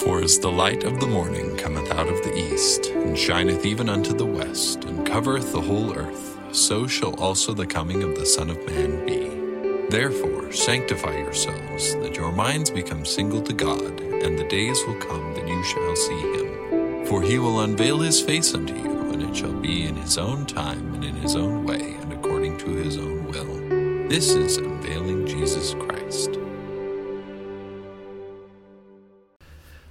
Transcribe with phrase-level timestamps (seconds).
[0.00, 3.90] For as the light of the morning cometh out of the east, and shineth even
[3.90, 8.24] unto the west, and covereth the whole earth, so shall also the coming of the
[8.24, 9.28] Son of Man be.
[9.90, 15.34] Therefore, sanctify yourselves, that your minds become single to God, and the days will come
[15.34, 17.06] that you shall see him.
[17.06, 20.46] For he will unveil his face unto you, and it shall be in his own
[20.46, 24.08] time, and in his own way, and according to his own will.
[24.08, 25.91] This is unveiling Jesus Christ.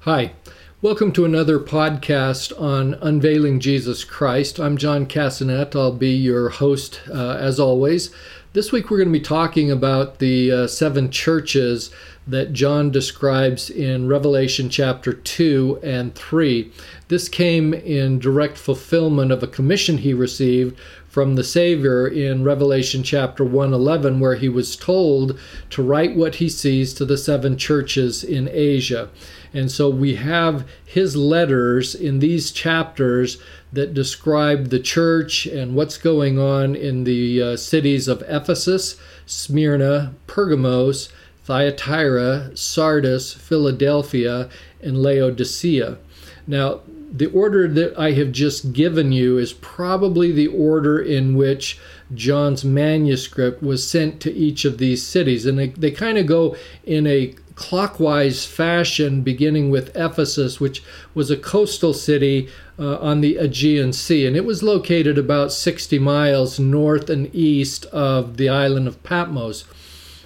[0.06, 0.34] Hi,
[0.82, 4.60] welcome to another podcast on Unveiling Jesus Christ.
[4.60, 5.76] I'm John Cassanet.
[5.76, 8.10] I'll be your host uh, as always.
[8.54, 11.92] This week we're going to be talking about the uh, seven churches
[12.26, 16.72] that John describes in Revelation chapter 2 and 3.
[17.08, 23.04] This came in direct fulfillment of a commission he received from the Savior in Revelation
[23.04, 25.38] chapter 111, where he was told
[25.70, 29.10] to write what he sees to the seven churches in Asia.
[29.54, 33.38] And so we have his letters in these chapters
[33.74, 40.14] that describe the church and what's going on in the uh, cities of Ephesus, Smyrna,
[40.28, 41.10] Pergamos,
[41.44, 44.50] Thyatira, Sardis, Philadelphia,
[44.82, 45.98] and Laodicea.
[46.48, 46.82] Now,
[47.14, 51.78] the order that I have just given you is probably the order in which
[52.14, 55.46] John's manuscript was sent to each of these cities.
[55.46, 61.30] And they, they kind of go in a clockwise fashion, beginning with Ephesus, which was
[61.30, 64.26] a coastal city uh, on the Aegean Sea.
[64.26, 69.66] And it was located about 60 miles north and east of the island of Patmos.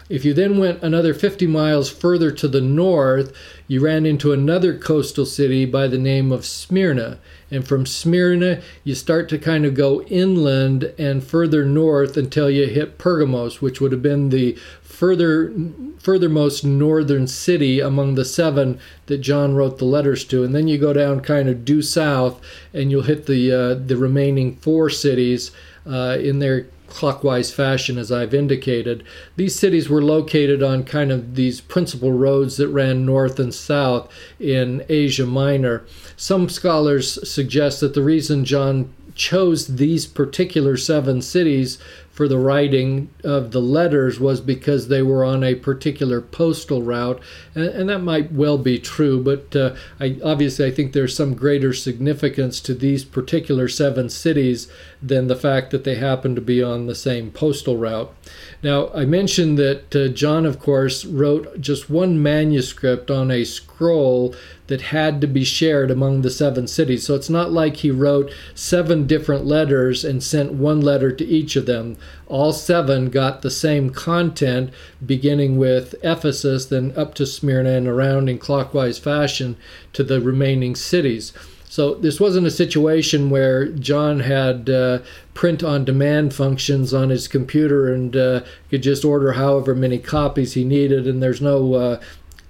[0.07, 3.33] If you then went another 50 miles further to the north,
[3.67, 7.17] you ran into another coastal city by the name of Smyrna.
[7.49, 12.67] And from Smyrna, you start to kind of go inland and further north until you
[12.67, 14.57] hit Pergamos, which would have been the
[14.95, 15.53] further
[15.99, 20.43] furthermost northern city among the seven that John wrote the letters to.
[20.43, 22.39] And then you go down kind of due south,
[22.73, 25.51] and you'll hit the uh, the remaining four cities
[25.85, 29.03] uh, in their clockwise fashion, as I've indicated.
[29.35, 34.09] These cities were located on kind of these principal roads that ran north and south
[34.39, 35.83] in Asia Minor.
[36.15, 41.79] Some scholars suggest that the reason John chose these particular seven cities
[42.15, 47.21] for the writing of the letters was because they were on a particular postal route,
[47.53, 49.21] and, and that might well be true.
[49.21, 54.71] But uh, I, obviously, I think there's some greater significance to these particular seven cities
[55.01, 58.15] than the fact that they happen to be on the same postal route.
[58.63, 64.33] Now, I mentioned that uh, John, of course, wrote just one manuscript on a scroll
[64.67, 67.05] that had to be shared among the seven cities.
[67.05, 71.55] So it's not like he wrote seven different letters and sent one letter to each
[71.55, 71.97] of them.
[72.27, 74.71] All seven got the same content,
[75.05, 79.55] beginning with Ephesus, then up to Smyrna and around in clockwise fashion
[79.93, 81.31] to the remaining cities.
[81.67, 84.99] So this wasn't a situation where John had uh,
[85.33, 90.53] print on demand functions on his computer and uh, could just order however many copies
[90.53, 92.01] he needed, and there's no uh,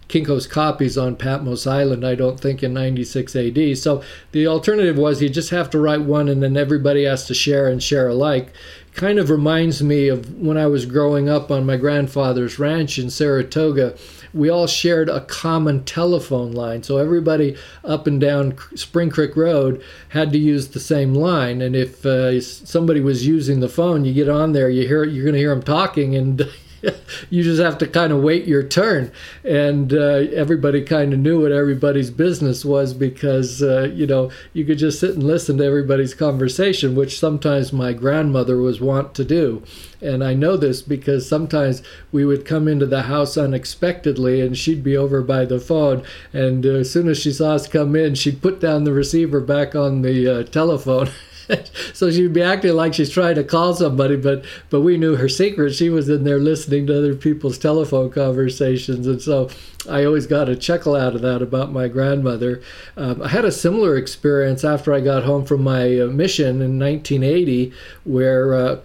[0.07, 3.77] Kinko's copies on Patmos Island, I don't think, in 96 AD.
[3.77, 7.33] So the alternative was you just have to write one and then everybody has to
[7.33, 8.53] share and share alike.
[8.93, 13.09] Kind of reminds me of when I was growing up on my grandfather's ranch in
[13.09, 13.97] Saratoga.
[14.33, 16.83] We all shared a common telephone line.
[16.83, 21.61] So everybody up and down Spring Creek Road had to use the same line.
[21.61, 25.25] And if uh, somebody was using the phone, you get on there, you hear you're
[25.25, 26.49] going to hear them talking and
[27.29, 29.11] you just have to kind of wait your turn.
[29.43, 34.65] And uh, everybody kind of knew what everybody's business was because, uh, you know, you
[34.65, 39.25] could just sit and listen to everybody's conversation, which sometimes my grandmother was wont to
[39.25, 39.63] do.
[40.01, 41.81] And I know this because sometimes
[42.11, 46.03] we would come into the house unexpectedly and she'd be over by the phone.
[46.33, 49.41] And uh, as soon as she saw us come in, she'd put down the receiver
[49.41, 51.09] back on the uh, telephone.
[51.93, 55.29] so she'd be acting like she's trying to call somebody, but but we knew her
[55.29, 55.73] secret.
[55.73, 59.49] She was in there listening to other people's telephone conversations, and so
[59.89, 62.61] I always got a chuckle out of that about my grandmother.
[62.97, 66.79] Um, I had a similar experience after I got home from my uh, mission in
[66.79, 68.53] 1980, where.
[68.53, 68.79] Uh,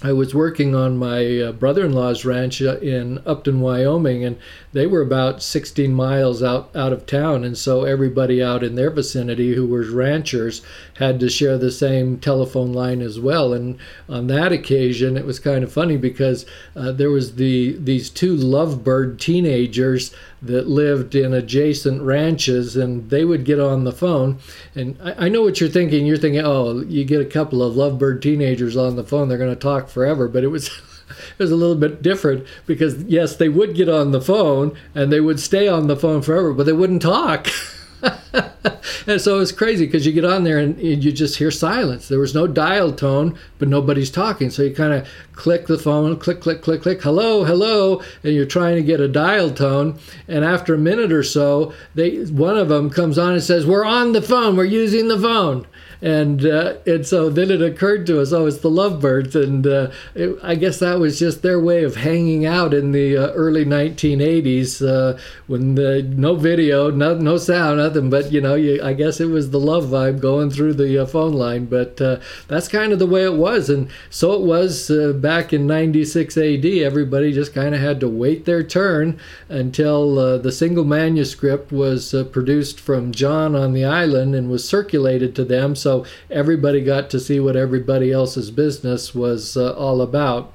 [0.00, 4.38] I was working on my uh, brother in law's ranch uh, in Upton, Wyoming, and
[4.72, 7.42] they were about 16 miles out, out of town.
[7.42, 10.62] And so everybody out in their vicinity who were ranchers
[10.98, 13.52] had to share the same telephone line as well.
[13.52, 13.76] And
[14.08, 16.46] on that occasion, it was kind of funny because
[16.76, 23.24] uh, there was the these two lovebird teenagers that lived in adjacent ranches, and they
[23.24, 24.38] would get on the phone.
[24.74, 26.06] And I, I know what you're thinking.
[26.06, 29.54] You're thinking, oh, you get a couple of lovebird teenagers on the phone, they're going
[29.54, 30.28] to talk forever.
[30.28, 30.68] But it was
[31.08, 35.12] it was a little bit different because yes, they would get on the phone and
[35.12, 37.48] they would stay on the phone forever, but they wouldn't talk.
[39.06, 42.08] and so it's crazy because you get on there and you just hear silence.
[42.08, 44.50] There was no dial tone, but nobody's talking.
[44.50, 48.46] So you kind of click the phone, click, click, click, click, hello, hello, and you're
[48.46, 49.98] trying to get a dial tone.
[50.26, 53.84] And after a minute or so, they one of them comes on and says, "We're
[53.84, 54.56] on the phone.
[54.56, 55.66] We're using the phone."
[56.00, 59.90] And uh, and so then it occurred to us, oh, it's the lovebirds, and uh,
[60.14, 63.64] it, I guess that was just their way of hanging out in the uh, early
[63.64, 65.18] 1980s uh,
[65.48, 69.26] when the, no video, no no sound, nothing, but you know, you, I guess it
[69.26, 73.00] was the love vibe going through the uh, phone line, but uh, that's kind of
[73.00, 76.64] the way it was, and so it was back in 96 AD.
[76.64, 79.18] Everybody just kind of had to wait their turn
[79.48, 85.44] until the single manuscript was produced from John on the island and was circulated to
[85.44, 85.74] them.
[85.74, 90.52] So so everybody got to see what everybody else's business was uh, all about.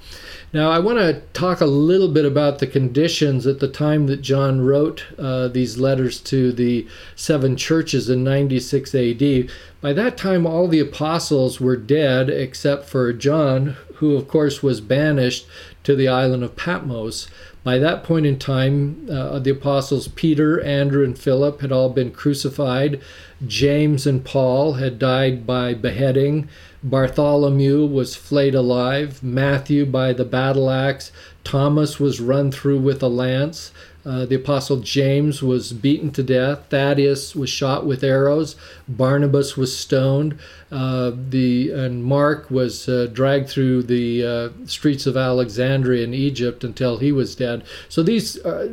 [0.54, 4.22] Now, I want to talk a little bit about the conditions at the time that
[4.22, 9.50] John wrote uh, these letters to the seven churches in 96 AD.
[9.82, 14.82] By that time, all the apostles were dead except for John, who, of course, was
[14.82, 15.48] banished
[15.86, 17.30] to the island of Patmos.
[17.64, 22.12] By that point in time, uh, the apostles Peter, Andrew, and Philip had all been
[22.12, 23.00] crucified.
[23.48, 26.50] James and Paul had died by beheading.
[26.84, 29.24] Bartholomew was flayed alive.
[29.24, 31.14] Matthew by the battle axe.
[31.44, 33.72] Thomas was run through with a lance.
[34.06, 36.66] Uh, the apostle James was beaten to death.
[36.70, 38.58] Thaddeus was shot with arrows.
[38.88, 40.38] Barnabas was stoned.
[40.70, 46.66] Uh, the and Mark was uh, dragged through the uh, streets of Alexandria in Egypt
[46.66, 47.64] until he was dead.
[47.88, 48.68] So these are,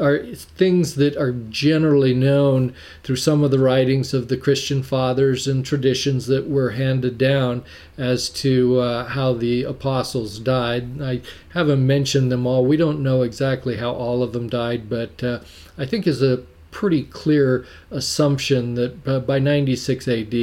[0.00, 2.72] are, things that are generally known
[3.02, 7.64] through some of the writings of the Christian fathers and traditions that were handed down
[7.98, 11.00] as to uh, how the apostles died.
[11.00, 11.22] I
[11.54, 12.64] haven't mentioned them all.
[12.64, 15.40] We don't know exactly how all of them died, but uh,
[15.78, 20.34] I think is a pretty clear assumption that by 96 AD,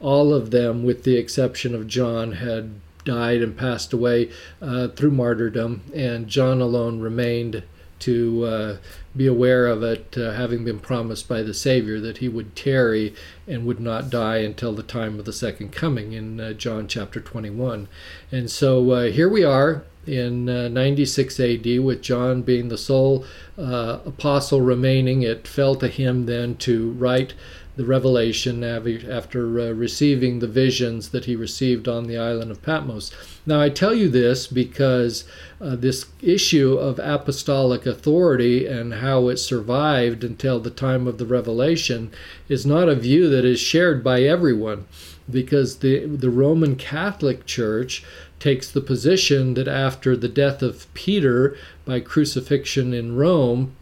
[0.00, 2.74] all of them, with the exception of John, had
[3.04, 4.30] died and passed away
[4.60, 7.64] uh, through martyrdom, and John alone remained
[8.02, 8.76] to uh,
[9.14, 13.14] be aware of it, uh, having been promised by the Savior that he would tarry
[13.46, 17.20] and would not die until the time of the second coming in uh, John chapter
[17.20, 17.88] 21.
[18.32, 23.24] And so uh, here we are in uh, 96 AD, with John being the sole
[23.58, 25.22] uh, apostle remaining.
[25.22, 27.34] It fell to him then to write
[27.74, 33.10] the revelation after uh, receiving the visions that he received on the island of Patmos.
[33.46, 35.24] Now, I tell you this because
[35.58, 41.24] uh, this issue of apostolic authority and how it survived until the time of the
[41.24, 42.10] revelation
[42.46, 44.86] is not a view that is shared by everyone
[45.30, 48.04] because the, the Roman Catholic Church
[48.42, 53.76] takes the position that after the death of Peter by crucifixion in Rome,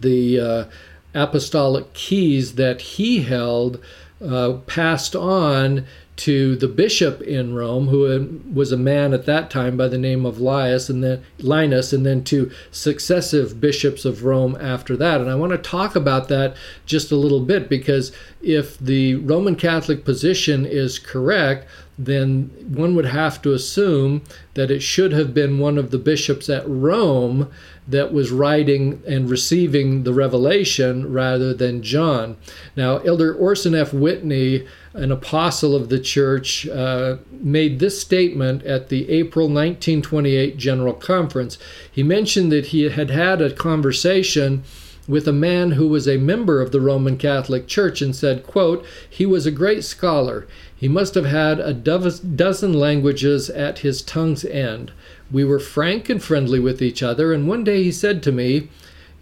[0.00, 0.64] the uh,
[1.12, 3.80] apostolic keys that he held
[4.24, 5.86] uh, passed on
[6.16, 10.24] to the bishop in Rome, who was a man at that time by the name
[10.24, 15.20] of Linus, and then Linus, and then to successive bishops of Rome after that.
[15.20, 16.56] And I want to talk about that
[16.86, 21.66] just a little bit because if the Roman Catholic position is correct,
[21.96, 24.22] then one would have to assume
[24.54, 27.50] that it should have been one of the bishops at Rome
[27.86, 32.36] that was writing and receiving the revelation rather than John.
[32.76, 33.92] Now, Elder Orson F.
[33.92, 40.94] Whitney, an apostle of the church, uh, made this statement at the April 1928 General
[40.94, 41.58] Conference.
[41.90, 44.64] He mentioned that he had had a conversation
[45.06, 48.84] with a man who was a member of the Roman Catholic Church and said, quote,
[49.08, 50.46] he was a great scholar.
[50.84, 54.92] He must have had a dozen languages at his tongue's end.
[55.32, 58.68] We were frank and friendly with each other, and one day he said to me,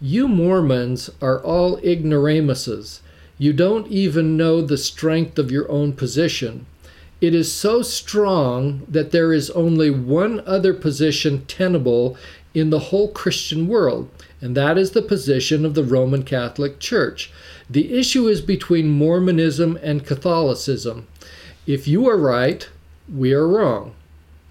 [0.00, 3.00] You Mormons are all ignoramuses.
[3.38, 6.66] You don't even know the strength of your own position.
[7.20, 12.16] It is so strong that there is only one other position tenable
[12.54, 14.08] in the whole Christian world,
[14.40, 17.30] and that is the position of the Roman Catholic Church.
[17.70, 21.06] The issue is between Mormonism and Catholicism.
[21.66, 22.68] If you are right,
[23.12, 23.94] we are wrong.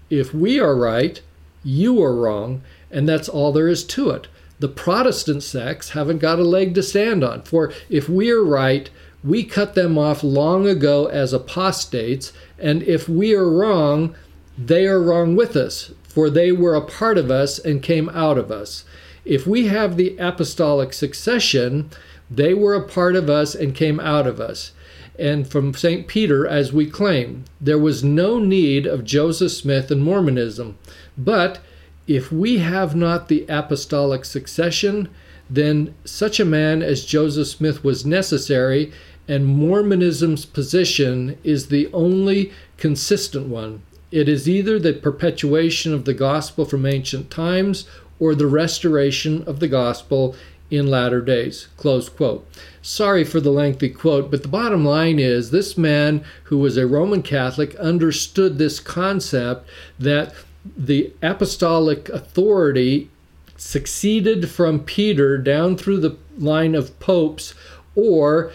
[0.08, 1.20] If we are right,
[1.62, 4.28] you are wrong, and that's all there is to it.
[4.60, 8.88] The Protestant sects haven't got a leg to stand on, for if we are right,
[9.22, 14.14] we cut them off long ago as apostates, and if we are wrong,
[14.56, 18.38] they are wrong with us, for they were a part of us and came out
[18.38, 18.84] of us.
[19.24, 21.90] If we have the apostolic succession,
[22.30, 24.72] they were a part of us and came out of us.
[25.18, 26.06] And from St.
[26.06, 30.78] Peter, as we claim, there was no need of Joseph Smith and Mormonism.
[31.18, 31.60] But
[32.06, 35.08] if we have not the apostolic succession,
[35.48, 38.90] then such a man as Joseph Smith was necessary,
[39.28, 43.82] and Mormonism's position is the only consistent one.
[44.10, 47.86] It is either the perpetuation of the gospel from ancient times
[48.18, 50.34] or the restoration of the gospel
[50.72, 51.68] in latter days.
[51.76, 52.48] Close quote.
[52.80, 56.86] Sorry for the lengthy quote, but the bottom line is this man who was a
[56.86, 60.34] Roman Catholic understood this concept that
[60.76, 63.10] the apostolic authority
[63.56, 67.54] succeeded from Peter down through the line of popes,
[67.94, 68.50] or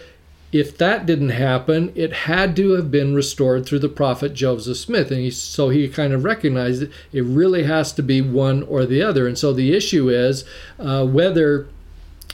[0.51, 5.11] if that didn't happen, it had to have been restored through the prophet Joseph Smith.
[5.11, 8.85] And he, so he kind of recognized it, it really has to be one or
[8.85, 9.27] the other.
[9.27, 10.45] And so the issue is
[10.79, 11.67] uh, whether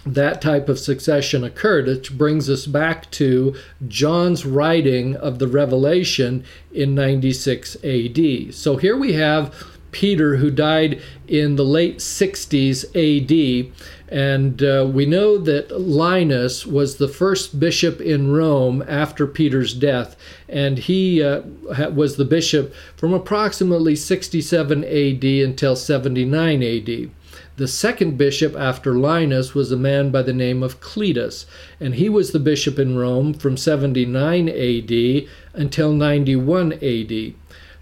[0.06, 3.56] that type of succession occurred, which brings us back to
[3.88, 8.54] John's writing of the Revelation in 96 AD.
[8.54, 9.54] So here we have
[9.94, 13.72] Peter, who died in the late 60s AD.
[14.10, 20.16] And uh, we know that Linus was the first bishop in Rome after Peter's death,
[20.48, 21.42] and he uh,
[21.92, 27.10] was the bishop from approximately 67 AD until 79 AD.
[27.56, 31.46] The second bishop after Linus was a man by the name of Cletus,
[31.80, 37.34] and he was the bishop in Rome from 79 AD until 91 AD.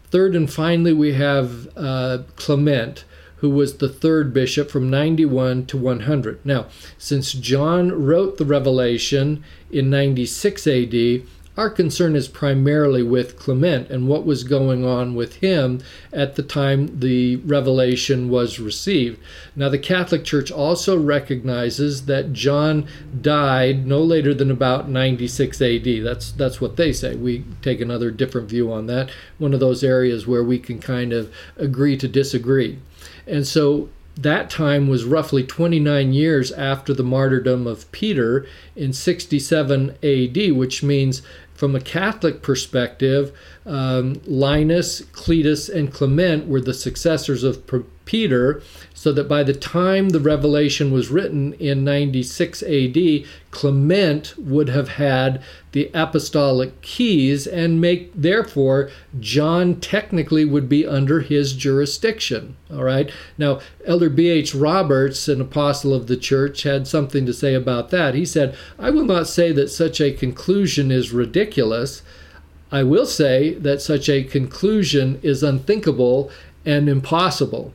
[0.09, 3.05] Third and finally, we have uh, Clement,
[3.37, 6.45] who was the third bishop from 91 to 100.
[6.45, 6.65] Now,
[6.97, 11.21] since John wrote the Revelation in 96 AD,
[11.61, 15.79] our concern is primarily with Clement and what was going on with him
[16.11, 19.19] at the time the revelation was received.
[19.55, 22.87] Now, the Catholic Church also recognizes that John
[23.21, 26.03] died no later than about 96 AD.
[26.03, 27.15] That's that's what they say.
[27.15, 29.11] We take another different view on that.
[29.37, 32.79] One of those areas where we can kind of agree to disagree.
[33.27, 39.91] And so that time was roughly 29 years after the martyrdom of Peter in 67
[40.03, 41.21] AD, which means
[41.61, 43.31] from a Catholic perspective,
[43.67, 47.61] um, Linus, Cletus, and Clement were the successors of
[48.03, 48.63] Peter,
[49.01, 54.89] so that by the time the revelation was written in 96 AD, Clement would have
[54.89, 55.41] had
[55.71, 62.55] the apostolic keys and make therefore John technically would be under his jurisdiction.
[62.71, 63.11] All right.
[63.39, 64.53] Now, Elder B.H.
[64.53, 68.13] Roberts, an apostle of the church, had something to say about that.
[68.13, 72.03] He said, I will not say that such a conclusion is ridiculous.
[72.71, 76.29] I will say that such a conclusion is unthinkable
[76.63, 77.73] and impossible.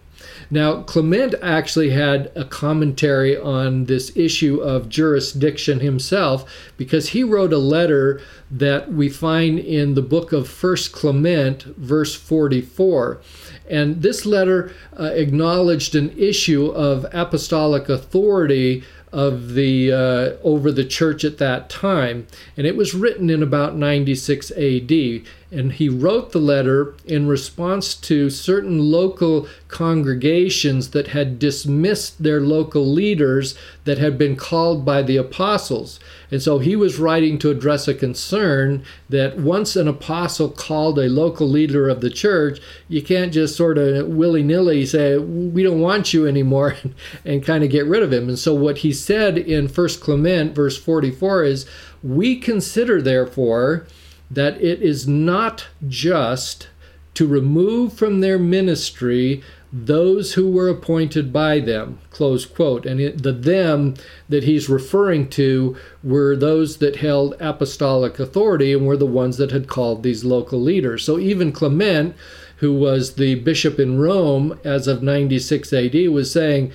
[0.50, 7.52] Now, Clement actually had a commentary on this issue of jurisdiction himself because he wrote
[7.52, 13.20] a letter that we find in the book of First Clement, verse 44.
[13.68, 20.84] And this letter uh, acknowledged an issue of apostolic authority of the uh, over the
[20.84, 22.26] church at that time,
[22.56, 25.24] and it was written in about 96 A.D.
[25.52, 32.40] And he wrote the letter in response to certain local congregations that had dismissed their
[32.40, 36.00] local leaders that had been called by the apostles.
[36.32, 41.08] And so he was writing to address a concern that once an apostle called a
[41.08, 45.80] local leader of the church, you can't just sort of willy nilly say, We don't
[45.80, 46.76] want you anymore,
[47.24, 48.28] and, kind of get rid of him.
[48.28, 51.66] And so what he said in 1 Clement, verse 44, is,
[52.02, 53.86] We consider, therefore,
[54.30, 56.68] that it is not just
[57.14, 59.42] to remove from their ministry
[59.72, 62.86] those who were appointed by them close quote.
[62.86, 63.94] And it, the them
[64.28, 69.50] that he's referring to were those that held apostolic authority and were the ones that
[69.50, 71.04] had called these local leaders.
[71.04, 72.14] So even clement
[72.58, 76.72] who was the bishop in rome as of 96 ad was saying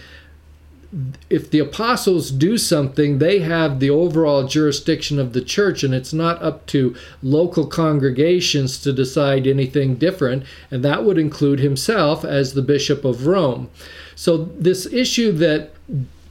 [1.30, 6.12] if the apostles do something, they have the overall jurisdiction of the church, and it's
[6.12, 12.54] not up to local congregations to decide anything different, and that would include himself as
[12.54, 13.70] the Bishop of Rome.
[14.16, 15.72] So, this issue that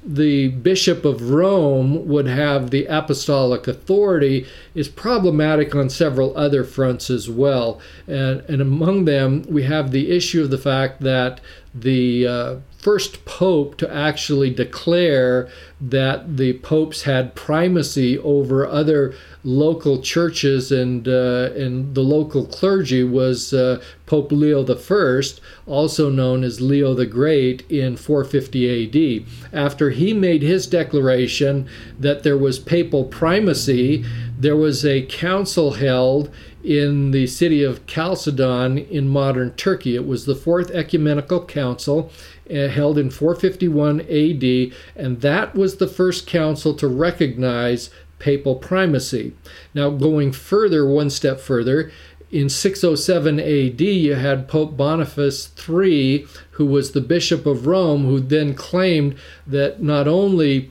[0.05, 7.11] the Bishop of Rome would have the apostolic authority is problematic on several other fronts
[7.11, 7.81] as well.
[8.07, 11.40] And, and among them, we have the issue of the fact that
[11.75, 15.49] the uh, first pope to actually declare
[15.81, 23.05] that the popes had primacy over other local churches and uh, and the local clergy
[23.05, 25.23] was uh, Pope Leo I,
[25.67, 29.27] also known as Leo the Great, in 450 AD.
[29.53, 34.05] After he made his declaration that there was papal primacy,
[34.39, 36.31] there was a council held
[36.62, 39.97] in the city of Chalcedon in modern Turkey.
[39.97, 42.11] It was the Fourth Ecumenical Council
[42.50, 49.33] uh, held in 451 AD, and that was the first council to recognize papal primacy.
[49.75, 51.90] Now, going further, one step further,
[52.31, 58.21] in 607 AD, you had Pope Boniface III, who was the Bishop of Rome, who
[58.21, 60.71] then claimed that not only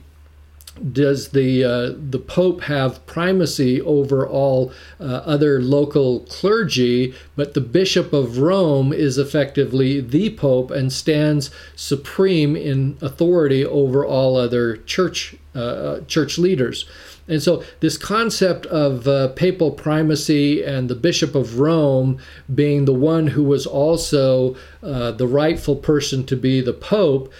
[0.92, 7.60] does the uh, the Pope have primacy over all uh, other local clergy, but the
[7.60, 14.76] Bishop of Rome is effectively the Pope and stands supreme in authority over all other
[14.78, 16.86] church uh, church leaders.
[17.30, 22.18] And so, this concept of uh, papal primacy and the Bishop of Rome
[22.52, 27.32] being the one who was also uh, the rightful person to be the Pope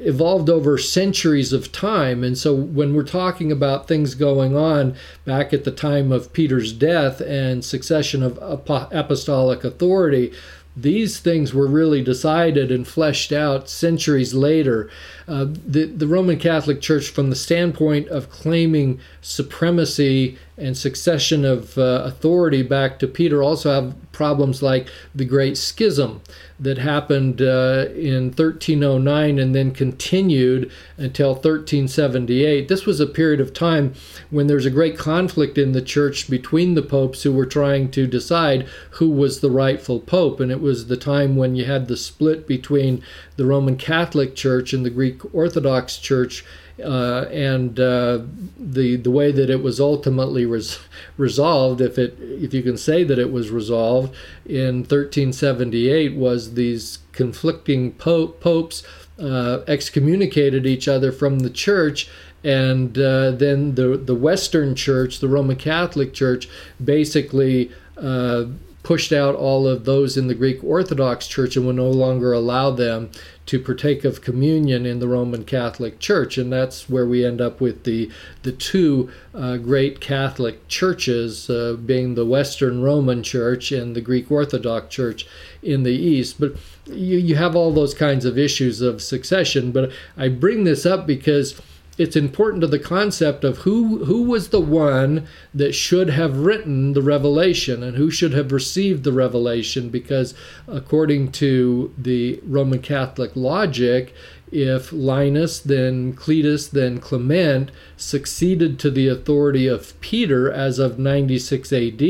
[0.00, 2.24] evolved over centuries of time.
[2.24, 6.72] And so when we're talking about things going on back at the time of Peter's
[6.72, 10.32] death and succession of apostolic authority,
[10.76, 14.88] these things were really decided and fleshed out centuries later.
[15.26, 21.76] Uh, the, the Roman Catholic Church, from the standpoint of claiming supremacy and succession of
[21.78, 26.20] uh, authority back to Peter, also have problems like the Great Schism
[26.58, 32.68] that happened uh, in 1309 and then continued until 1378.
[32.68, 33.94] This was a period of time
[34.28, 38.06] when there's a great conflict in the church between the popes who were trying to
[38.06, 40.38] decide who was the rightful pope.
[40.38, 43.02] And it was the time when you had the split between
[43.36, 46.44] the Roman Catholic Church and the Greek Orthodox Church
[46.82, 48.20] uh, and uh,
[48.58, 50.78] the the way that it was ultimately res-
[51.16, 54.14] resolved, if it if you can say that it was resolved
[54.46, 58.82] in 1378, was these conflicting popes
[59.18, 62.08] uh, excommunicated each other from the church.
[62.42, 66.48] And uh, then the the Western Church, the Roman Catholic Church,
[66.82, 68.46] basically uh,
[68.82, 72.70] pushed out all of those in the Greek Orthodox Church and would no longer allow
[72.70, 73.10] them
[73.46, 77.60] to partake of communion in the Roman Catholic Church, and that's where we end up
[77.60, 78.10] with the
[78.42, 84.30] the two uh, great Catholic churches, uh, being the Western Roman Church and the Greek
[84.30, 85.26] Orthodox Church
[85.62, 86.38] in the East.
[86.38, 86.52] But
[86.86, 89.72] you you have all those kinds of issues of succession.
[89.72, 91.60] But I bring this up because
[92.00, 96.94] it's important to the concept of who who was the one that should have written
[96.94, 100.32] the revelation and who should have received the revelation because
[100.66, 104.14] according to the Roman Catholic logic
[104.50, 111.70] if Linus then Cletus then Clement succeeded to the authority of Peter as of 96
[111.70, 112.02] AD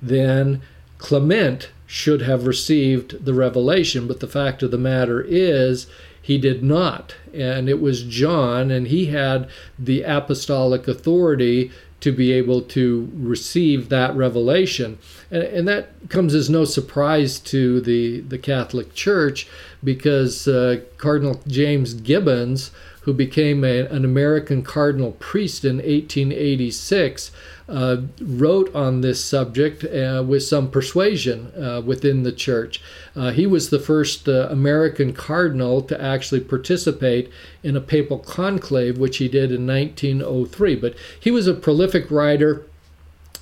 [0.00, 0.62] then
[0.96, 4.06] Clement should have received the revelation.
[4.06, 5.88] But the fact of the matter is
[6.22, 7.14] he did not.
[7.32, 13.88] And it was John, and he had the apostolic authority to be able to receive
[13.88, 14.98] that revelation.
[15.30, 19.46] And, and that comes as no surprise to the, the Catholic Church
[19.84, 22.70] because uh, Cardinal James Gibbons,
[23.02, 27.30] who became a, an American cardinal priest in 1886,
[27.70, 32.82] uh, wrote on this subject uh, with some persuasion uh, within the church.
[33.14, 37.30] Uh, he was the first uh, American cardinal to actually participate
[37.62, 40.74] in a papal conclave, which he did in 1903.
[40.76, 42.66] But he was a prolific writer.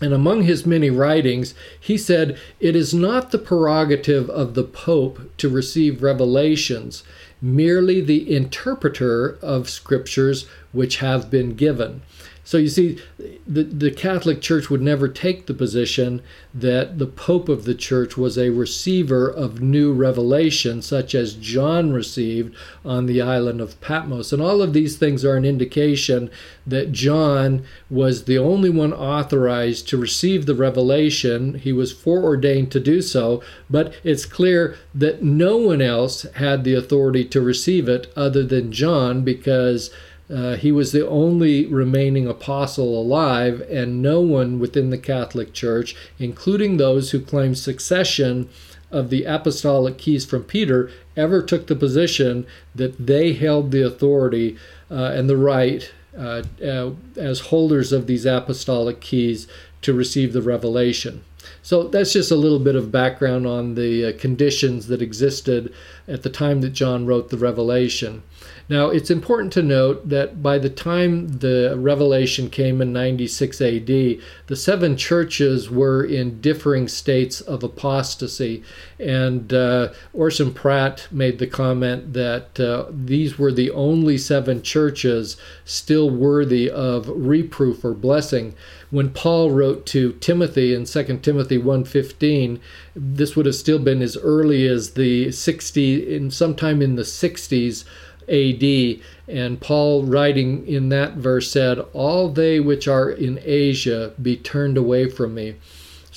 [0.01, 5.37] And among his many writings, he said, It is not the prerogative of the Pope
[5.39, 7.03] to receive revelations,
[7.43, 12.03] merely the interpreter of scriptures which have been given.
[12.49, 12.99] So you see,
[13.47, 16.23] the, the Catholic Church would never take the position
[16.55, 21.93] that the Pope of the Church was a receiver of new revelation, such as John
[21.93, 22.57] received
[22.87, 24.33] on the island of Patmos.
[24.33, 26.31] And all of these things are an indication
[26.67, 31.53] that John was the only one authorized to receive the revelation.
[31.53, 36.73] He was foreordained to do so, but it's clear that no one else had the
[36.73, 39.91] authority to receive it other than John because
[40.31, 45.97] uh, he was the only remaining apostle alive, and no one within the Catholic Church,
[46.19, 48.49] including those who claim succession
[48.91, 54.57] of the apostolic keys from Peter, ever took the position that they held the authority
[54.91, 59.47] uh, and the right uh, uh as holders of these apostolic keys
[59.83, 61.23] to receive the revelation.
[61.63, 65.73] So that's just a little bit of background on the uh, conditions that existed
[66.07, 68.23] at the time that John wrote the Revelation.
[68.71, 73.87] Now, it's important to note that by the time the revelation came in 96 AD,
[73.87, 78.63] the seven churches were in differing states of apostasy.
[78.99, 85.39] And uh, Orson Pratt made the comment that uh, these were the only seven churches
[85.65, 88.55] still worthy of reproof or blessing.
[88.91, 92.59] When Paul wrote to Timothy in 2 Timothy 1:15,
[92.95, 97.85] this would have still been as early as the 60 in sometime in the 60s
[98.31, 99.01] AD.
[99.29, 104.77] And Paul, writing in that verse, said, All they which are in Asia be turned
[104.77, 105.57] away from me.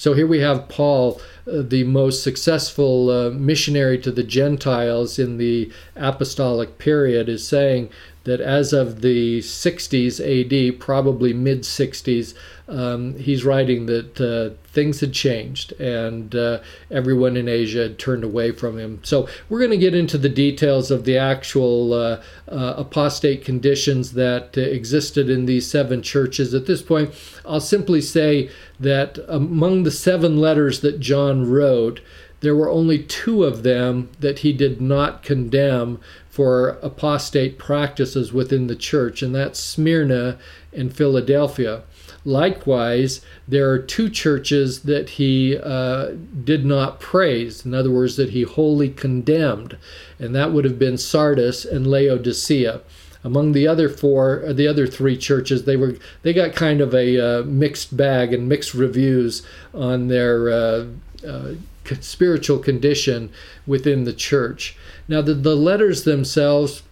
[0.02, 5.38] So here we have Paul, uh, the most successful uh, missionary to the Gentiles in
[5.38, 7.90] the apostolic period, is saying
[8.24, 12.34] that as of the 60s AD, probably mid 60s,
[12.68, 18.24] um, he's writing that uh, things had changed and uh, everyone in Asia had turned
[18.24, 19.00] away from him.
[19.04, 24.14] So we're going to get into the details of the actual uh, uh apostate conditions
[24.14, 26.54] that existed in these seven churches.
[26.54, 27.14] At this point,
[27.46, 32.00] I'll simply say that among the seven letters that John wrote,
[32.42, 36.00] there were only two of them that he did not condemn
[36.30, 40.38] for apostate practices within the church, and that's Smyrna
[40.74, 41.84] and Philadelphia.
[42.24, 46.12] Likewise, there are two churches that he uh,
[46.44, 49.78] did not praise, in other words, that he wholly condemned,
[50.20, 52.82] and that would have been Sardis and Laodicea.
[53.24, 56.94] Among the other four, uh, the other three churches, they were they got kind of
[56.96, 60.86] a uh, mixed bag and mixed reviews on their uh,
[61.28, 61.54] uh,
[62.00, 63.32] spiritual condition
[63.66, 64.78] within the church.
[65.08, 66.84] Now, the, the letters themselves,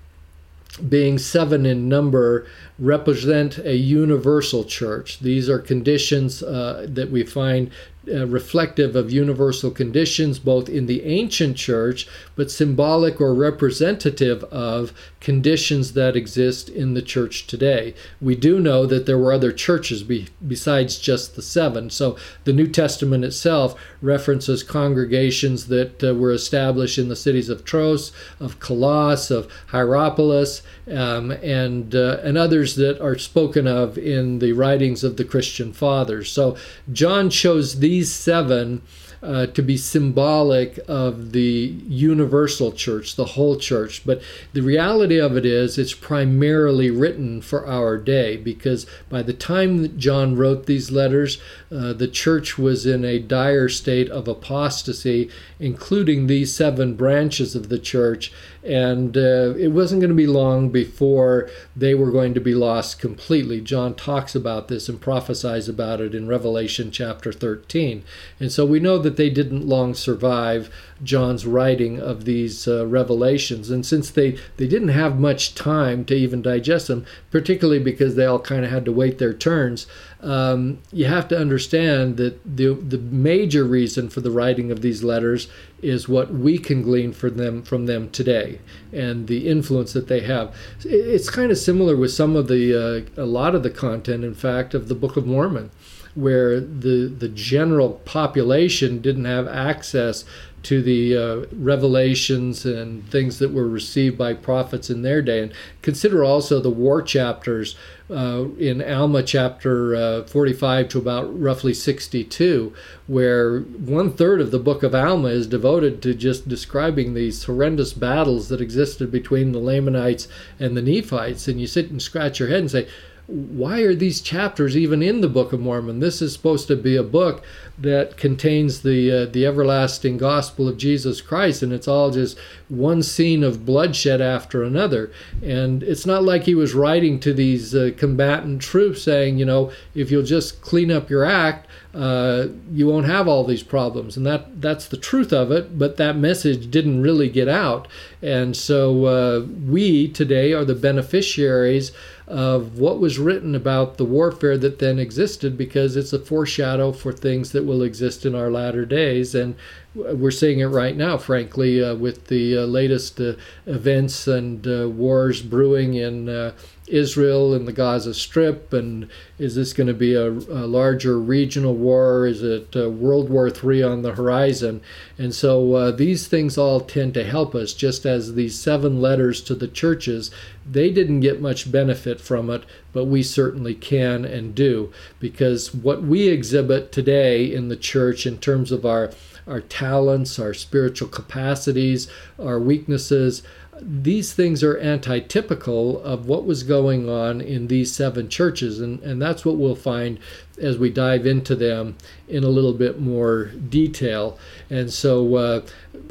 [0.87, 2.47] being seven in number,
[2.77, 5.19] represent a universal church.
[5.19, 7.71] These are conditions uh, that we find
[8.07, 14.93] uh, reflective of universal conditions both in the ancient church, but symbolic or representative of
[15.19, 17.93] conditions that exist in the church today.
[18.21, 21.89] We do know that there were other churches be, besides just the seven.
[21.89, 27.65] So the New Testament itself references congregations that uh, were established in the cities of
[27.65, 34.39] Troas, of Colossus, of Hierapolis, um, and uh, and others that are spoken of in
[34.39, 36.31] the writings of the Christian fathers.
[36.31, 36.55] So
[36.91, 38.81] John chose these seven
[39.21, 44.03] uh, to be symbolic of the universal church, the whole church.
[44.05, 44.21] But
[44.53, 49.81] the reality of it is, it's primarily written for our day because by the time
[49.81, 55.29] that John wrote these letters, uh, the church was in a dire state of apostasy,
[55.59, 58.31] including these seven branches of the church.
[58.63, 62.99] And uh, it wasn't going to be long before they were going to be lost
[62.99, 63.61] completely.
[63.61, 68.03] John talks about this and prophesies about it in Revelation chapter 13.
[68.39, 70.69] And so we know that they didn't long survive
[71.03, 73.69] John's writing of these uh, revelations.
[73.69, 78.25] And since they, they didn't have much time to even digest them, particularly because they
[78.25, 79.87] all kind of had to wait their turns,
[80.21, 85.03] um, you have to understand that the, the major reason for the writing of these
[85.03, 85.47] letters
[85.81, 88.59] is what we can glean from them from them today
[88.91, 90.55] and the influence that they have.
[90.83, 94.33] It's kind of similar with some of the uh, a lot of the content, in
[94.33, 95.71] fact, of the Book of Mormon,
[96.15, 100.25] where the the general population didn't have access
[100.63, 105.43] to the uh, revelations and things that were received by prophets in their day.
[105.43, 107.75] And consider also the war chapters
[108.09, 112.73] uh, in Alma chapter uh, 45 to about roughly 62,
[113.07, 117.93] where one third of the book of Alma is devoted to just describing these horrendous
[117.93, 120.27] battles that existed between the Lamanites
[120.59, 121.47] and the Nephites.
[121.47, 122.87] And you sit and scratch your head and say,
[123.29, 125.99] why are these chapters even in the Book of Mormon?
[125.99, 127.43] This is supposed to be a book
[127.77, 132.39] that contains the uh, the everlasting gospel of Jesus Christ, and it's all just
[132.69, 135.11] one scene of bloodshed after another.
[135.43, 139.71] And it's not like he was writing to these uh, combatant troops saying, you know,
[139.93, 144.17] if you'll just clean up your act, uh, you won't have all these problems.
[144.17, 145.77] And that that's the truth of it.
[145.77, 147.87] But that message didn't really get out,
[148.23, 151.91] and so uh, we today are the beneficiaries
[152.29, 157.11] of what was written about the warfare that then existed because it's a foreshadow for
[157.11, 159.33] things that will exist in our latter days.
[159.33, 159.55] And
[159.95, 163.33] we're seeing it right now, frankly, uh, with the uh, latest uh,
[163.65, 166.51] events and uh, wars brewing in uh,
[166.87, 168.71] Israel and the Gaza Strip?
[168.71, 172.27] And is this going to be a, a larger regional war?
[172.27, 174.81] Is it uh, World War III on the horizon?
[175.17, 179.55] And so these things all tend to help us, just as these seven letters to
[179.55, 180.29] the churches,
[180.71, 186.03] they didn't get much benefit from it, but we certainly can and do, because what
[186.03, 189.11] we exhibit today in the church in terms of our
[189.49, 192.07] our talents, our spiritual capacities,
[192.37, 193.43] our weaknesses,
[193.81, 199.21] these things are antitypical of what was going on in these seven churches, and, and
[199.21, 200.19] that's what we'll find
[200.61, 201.95] as we dive into them
[202.27, 204.37] in a little bit more detail.
[204.69, 205.61] And so uh,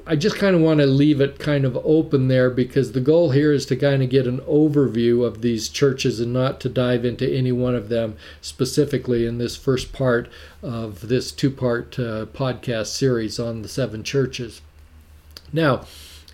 [0.07, 3.31] I just kind of want to leave it kind of open there because the goal
[3.31, 7.05] here is to kind of get an overview of these churches and not to dive
[7.05, 10.31] into any one of them specifically in this first part
[10.63, 14.63] of this two part uh, podcast series on the seven churches.
[15.53, 15.87] Now,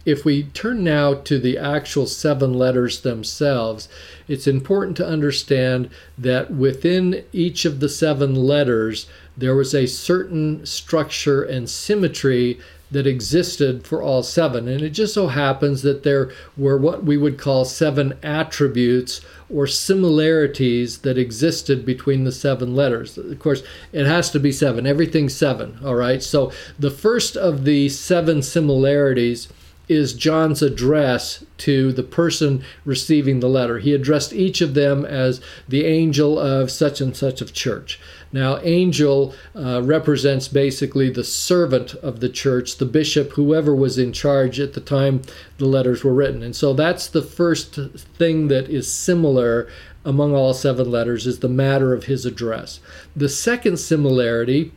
[0.05, 3.89] if we turn now to the actual seven letters themselves,
[4.29, 5.89] it's important to understand
[6.19, 13.07] that within each of the seven letters, there was a certain structure and symmetry that
[13.07, 14.69] existed for all seven.
[14.69, 19.67] And it just so happens that there were what we would call seven attributes or
[19.67, 23.19] similarities that existed between the seven letters.
[23.19, 26.23] Of course, it has to be seven, everything's seven, all right?
[26.23, 29.49] So the first of the seven similarities
[29.89, 33.79] is John's address to the person receiving the letter.
[33.79, 38.01] He addressed each of them as the angel of such and such of church.
[38.33, 44.13] Now, angel uh, represents basically the servant of the church, the bishop, whoever was in
[44.13, 45.23] charge at the time
[45.59, 46.43] the letters were written.
[46.43, 47.79] And so that's the first
[48.19, 49.69] thing that is similar
[50.05, 52.81] among all seven letters is the matter of his address.
[53.17, 54.73] The second similarity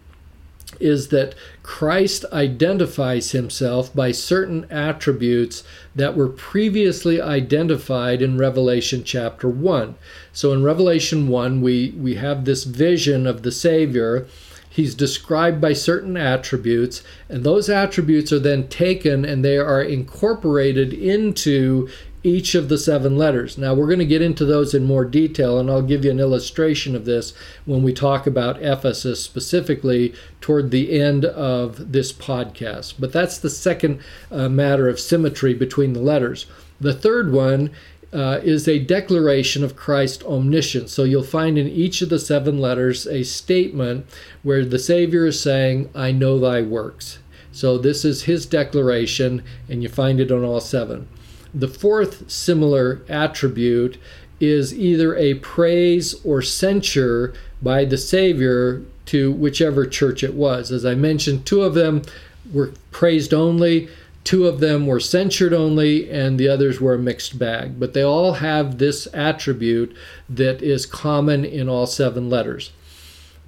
[0.80, 5.64] is that Christ identifies himself by certain attributes
[5.96, 9.96] that were previously identified in Revelation chapter 1.
[10.34, 14.28] So in Revelation 1, we, we have this vision of the Savior.
[14.70, 20.94] He's described by certain attributes, and those attributes are then taken and they are incorporated
[20.94, 21.90] into
[22.24, 23.58] each of the seven letters.
[23.58, 26.20] Now, we're going to get into those in more detail, and I'll give you an
[26.20, 27.34] illustration of this
[27.66, 32.96] when we talk about Ephesus specifically toward the end of this podcast.
[33.00, 34.02] But that's the second
[34.32, 36.48] uh, matter of symmetry between the letters.
[36.82, 37.72] The third one
[38.14, 40.94] uh, is a declaration of Christ's omniscience.
[40.94, 44.06] So you'll find in each of the seven letters a statement
[44.44, 47.20] where the Savior is saying, I know thy works.
[47.52, 51.08] So this is his declaration, and you find it on all seven.
[51.54, 53.98] The fourth similar attribute
[54.40, 60.72] is either a praise or censure by the Savior to whichever church it was.
[60.72, 62.04] As I mentioned, two of them
[62.52, 63.90] were praised only,
[64.24, 67.80] two of them were censured only, and the others were a mixed bag.
[67.80, 69.96] But they all have this attribute
[70.30, 72.72] that is common in all seven letters.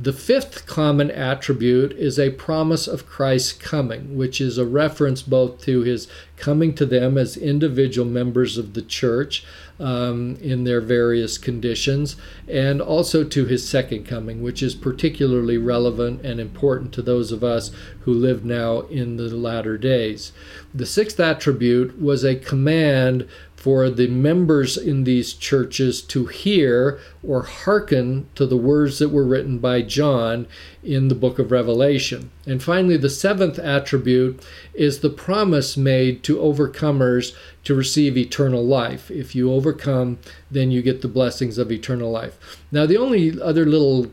[0.01, 5.61] The fifth common attribute is a promise of Christ's coming, which is a reference both
[5.63, 6.07] to his
[6.37, 9.43] coming to them as individual members of the church
[9.77, 12.15] um, in their various conditions,
[12.47, 17.43] and also to his second coming, which is particularly relevant and important to those of
[17.43, 20.31] us who live now in the latter days.
[20.73, 23.27] The sixth attribute was a command
[23.59, 29.25] for the members in these churches to hear or hearken to the words that were
[29.25, 30.47] written by John
[30.81, 32.31] in the book of Revelation.
[32.45, 34.41] And finally, the seventh attribute
[34.73, 39.11] is the promise made to overcomers to receive eternal life.
[39.11, 40.19] If you overcome,
[40.49, 42.63] then you get the blessings of eternal life.
[42.71, 44.09] Now, the only other little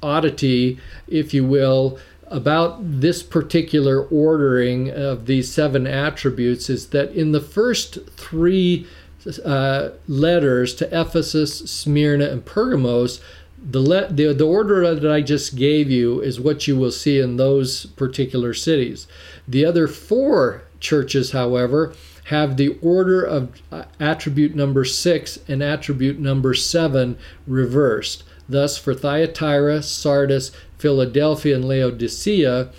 [0.00, 1.98] oddity, if you will,
[2.34, 8.86] about this particular ordering of these seven attributes is that in the first three
[9.44, 13.20] uh, letters to Ephesus, Smyrna, and Pergamos,
[13.56, 17.20] the, le- the, the order that I just gave you is what you will see
[17.20, 19.06] in those particular cities.
[19.46, 21.94] The other four churches, however,
[22.24, 27.16] have the order of uh, attribute number six and attribute number seven
[27.46, 28.24] reversed.
[28.48, 32.70] Thus, for Thyatira, Sardis, Philadelphia, and Laodicea,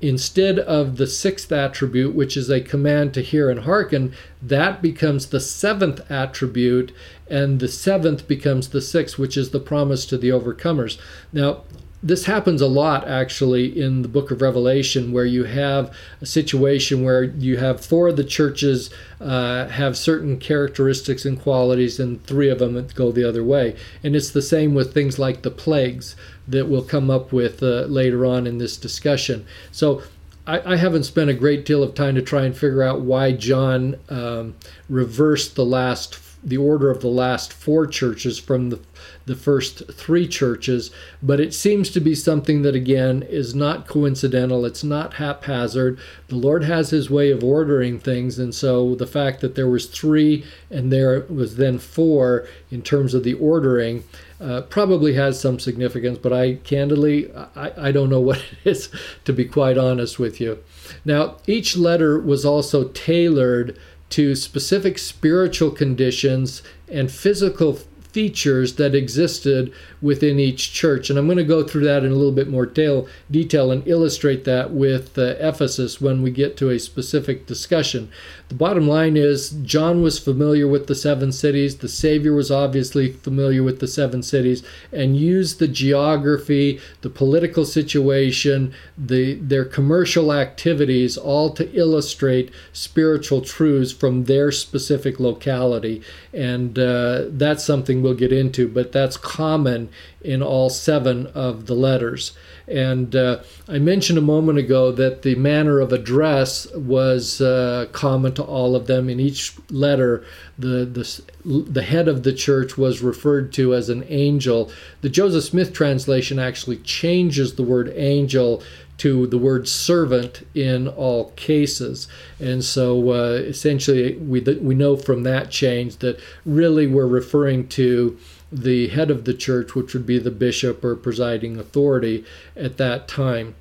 [0.00, 5.26] instead of the sixth attribute, which is a command to hear and hearken, that becomes
[5.26, 6.92] the seventh attribute,
[7.28, 10.98] and the seventh becomes the sixth, which is the promise to the overcomers.
[11.32, 11.64] Now,
[12.06, 17.02] this happens a lot actually in the book of Revelation, where you have a situation
[17.02, 18.90] where you have four of the churches
[19.20, 23.74] uh, have certain characteristics and qualities, and three of them go the other way.
[24.04, 26.14] And it's the same with things like the plagues
[26.46, 29.44] that we'll come up with uh, later on in this discussion.
[29.72, 30.02] So
[30.46, 33.32] I, I, haven't spent a great deal of time to try and figure out why
[33.32, 34.54] John um,
[34.88, 38.80] reversed the last the order of the last four churches from the
[39.26, 44.64] the first three churches, but it seems to be something that again is not coincidental.
[44.64, 45.98] It's not haphazard.
[46.28, 49.86] The Lord has His way of ordering things, and so the fact that there was
[49.86, 54.04] three and there was then four in terms of the ordering
[54.40, 56.18] uh, probably has some significance.
[56.18, 58.88] But I candidly, I, I don't know what it is
[59.24, 60.62] to be quite honest with you.
[61.04, 63.76] Now, each letter was also tailored
[64.10, 67.78] to specific spiritual conditions and physical
[68.16, 71.10] features that existed within each church.
[71.10, 73.86] And I'm going to go through that in a little bit more detail, detail and
[73.86, 78.10] illustrate that with uh, Ephesus when we get to a specific discussion.
[78.48, 81.78] The bottom line is John was familiar with the seven cities.
[81.78, 87.64] The Savior was obviously familiar with the seven cities and used the geography, the political
[87.64, 96.00] situation, the their commercial activities all to illustrate spiritual truths from their specific locality.
[96.32, 99.88] And uh, that's something we'll get into, but that's common
[100.26, 102.36] in all seven of the letters.
[102.68, 108.34] And uh, I mentioned a moment ago that the manner of address was uh, common
[108.34, 109.08] to all of them.
[109.08, 110.24] In each letter,
[110.58, 114.70] the, the, the head of the church was referred to as an angel.
[115.00, 118.64] The Joseph Smith translation actually changes the word angel
[118.98, 122.08] to the word servant in all cases.
[122.40, 128.18] And so uh, essentially, we, we know from that change that really we're referring to
[128.52, 133.08] the head of the church, which would be the bishop or presiding authority at that
[133.08, 133.54] time.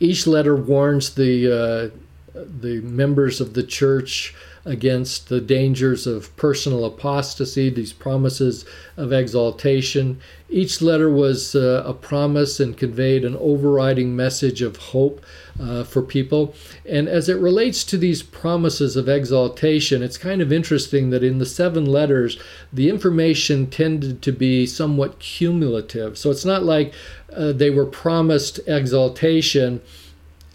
[0.00, 1.96] Each letter warns the uh,
[2.34, 4.34] the members of the church
[4.66, 8.64] against the dangers of personal apostasy, these promises
[8.96, 10.20] of exaltation.
[10.50, 15.24] Each letter was uh, a promise and conveyed an overriding message of hope
[15.60, 16.54] uh, for people.
[16.84, 21.38] And as it relates to these promises of exaltation, it's kind of interesting that in
[21.38, 22.38] the seven letters,
[22.72, 26.18] the information tended to be somewhat cumulative.
[26.18, 26.92] So it's not like
[27.32, 29.80] uh, they were promised exaltation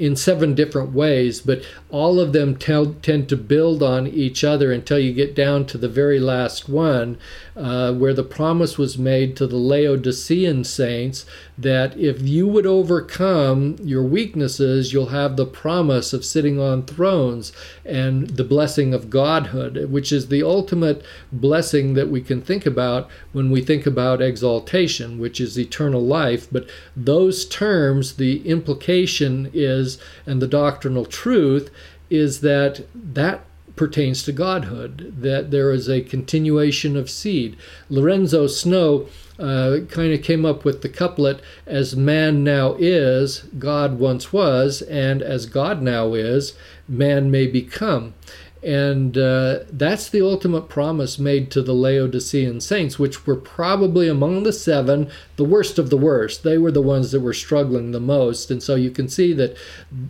[0.02, 4.72] in seven different ways, but all of them tell, tend to build on each other
[4.72, 7.20] until you get down to the very last one,
[7.56, 11.24] uh, where the promise was made to the Laodicean saints
[11.56, 17.52] that if you would overcome your weaknesses, you'll have the promise of sitting on thrones
[17.86, 23.08] and the blessing of godhood, which is the ultimate blessing that we can think about
[23.34, 26.48] when we think about exaltation, which is eternal life.
[26.52, 29.52] But those terms, the implication
[29.92, 31.70] is, and the doctrinal truth
[32.10, 37.56] is that that pertains to godhood, that there is a continuation of seed.
[37.90, 39.08] Lorenzo Snow
[39.40, 44.82] uh, kind of came up with the couplet as man now is, God once was,
[44.84, 46.54] and as God now is,
[46.88, 48.14] man may become.
[48.64, 54.44] And uh, that's the ultimate promise made to the Laodicean saints, which were probably among
[54.44, 56.44] the seven, the worst of the worst.
[56.44, 58.52] They were the ones that were struggling the most.
[58.52, 59.58] And so you can see that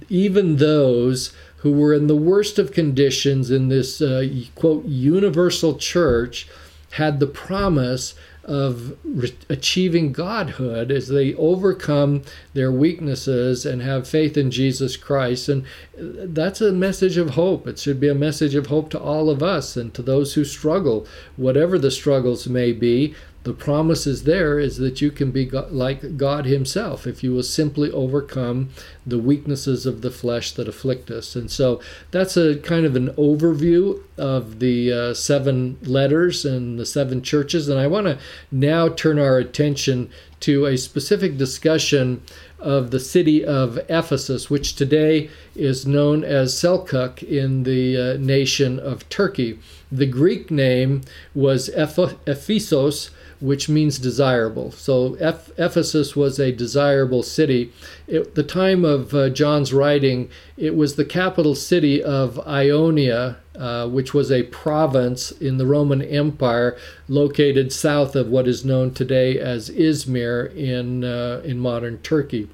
[0.09, 6.47] even those who were in the worst of conditions in this, uh, quote, universal church
[6.91, 12.23] had the promise of re- achieving godhood as they overcome
[12.53, 15.47] their weaknesses and have faith in Jesus Christ.
[15.47, 15.63] And
[15.97, 17.67] uh, that's a message of hope.
[17.67, 20.43] It should be a message of hope to all of us and to those who
[20.43, 25.49] struggle, whatever the struggles may be the promise is there is that you can be
[25.49, 28.69] like God Himself if you will simply overcome
[29.05, 31.35] the weaknesses of the flesh that afflict us.
[31.35, 36.85] And so that's a kind of an overview of the uh, seven letters and the
[36.85, 37.67] seven churches.
[37.67, 38.19] And I want to
[38.51, 40.09] now turn our attention
[40.41, 42.21] to a specific discussion
[42.59, 48.79] of the city of Ephesus, which today is known as Selçuk in the uh, nation
[48.79, 49.59] of Turkey.
[49.91, 51.01] The Greek name
[51.33, 53.09] was Ephesos
[53.41, 54.71] which means desirable.
[54.71, 57.73] So Ephesus was a desirable city.
[58.07, 63.87] At the time of uh, John's writing, it was the capital city of Ionia, uh,
[63.87, 66.77] which was a province in the Roman Empire
[67.07, 72.49] located south of what is known today as Izmir in, uh, in modern Turkey.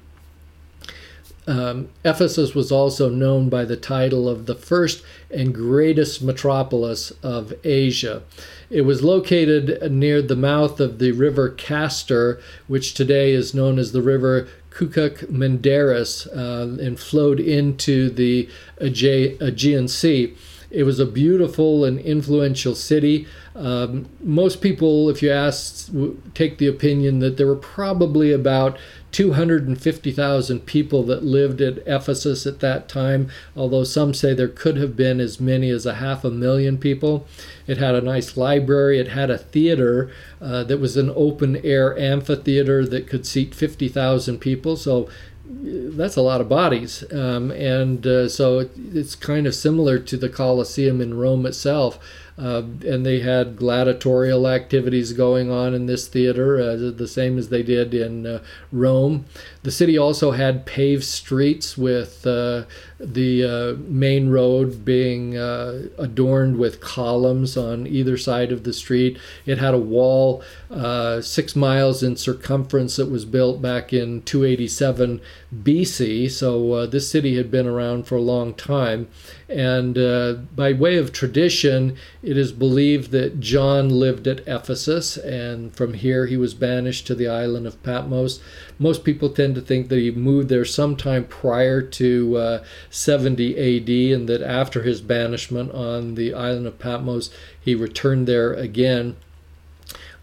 [1.48, 7.54] Um, Ephesus was also known by the title of the first and greatest metropolis of
[7.64, 8.22] Asia.
[8.68, 13.92] It was located near the mouth of the river Castor, which today is known as
[13.92, 14.46] the river
[14.78, 18.48] Kukuk Menderes, uh, and flowed into the
[18.80, 20.36] Aegean Sea.
[20.70, 23.26] It was a beautiful and influential city.
[23.56, 25.90] Um, most people, if you ask,
[26.34, 28.78] take the opinion that there were probably about
[29.12, 34.96] 250,000 people that lived at Ephesus at that time, although some say there could have
[34.96, 37.26] been as many as a half a million people.
[37.66, 41.98] It had a nice library, it had a theater uh, that was an open air
[41.98, 44.76] amphitheater that could seat 50,000 people.
[44.76, 45.08] So
[45.50, 47.04] that's a lot of bodies.
[47.12, 51.98] Um, and uh, so it's kind of similar to the Colosseum in Rome itself.
[52.38, 57.48] Uh, and they had gladiatorial activities going on in this theater, uh, the same as
[57.48, 59.24] they did in uh, Rome.
[59.62, 62.64] The city also had paved streets with uh,
[63.00, 69.18] the uh, main road being uh, adorned with columns on either side of the street.
[69.46, 75.20] It had a wall uh, six miles in circumference that was built back in 287
[75.54, 76.30] BC.
[76.30, 79.08] So uh, this city had been around for a long time.
[79.48, 85.74] And uh, by way of tradition, it is believed that John lived at Ephesus, and
[85.74, 88.40] from here he was banished to the island of Patmos.
[88.78, 93.88] Most people tend to think that he moved there sometime prior to uh, 70 AD,
[94.14, 99.16] and that after his banishment on the island of Patmos, he returned there again.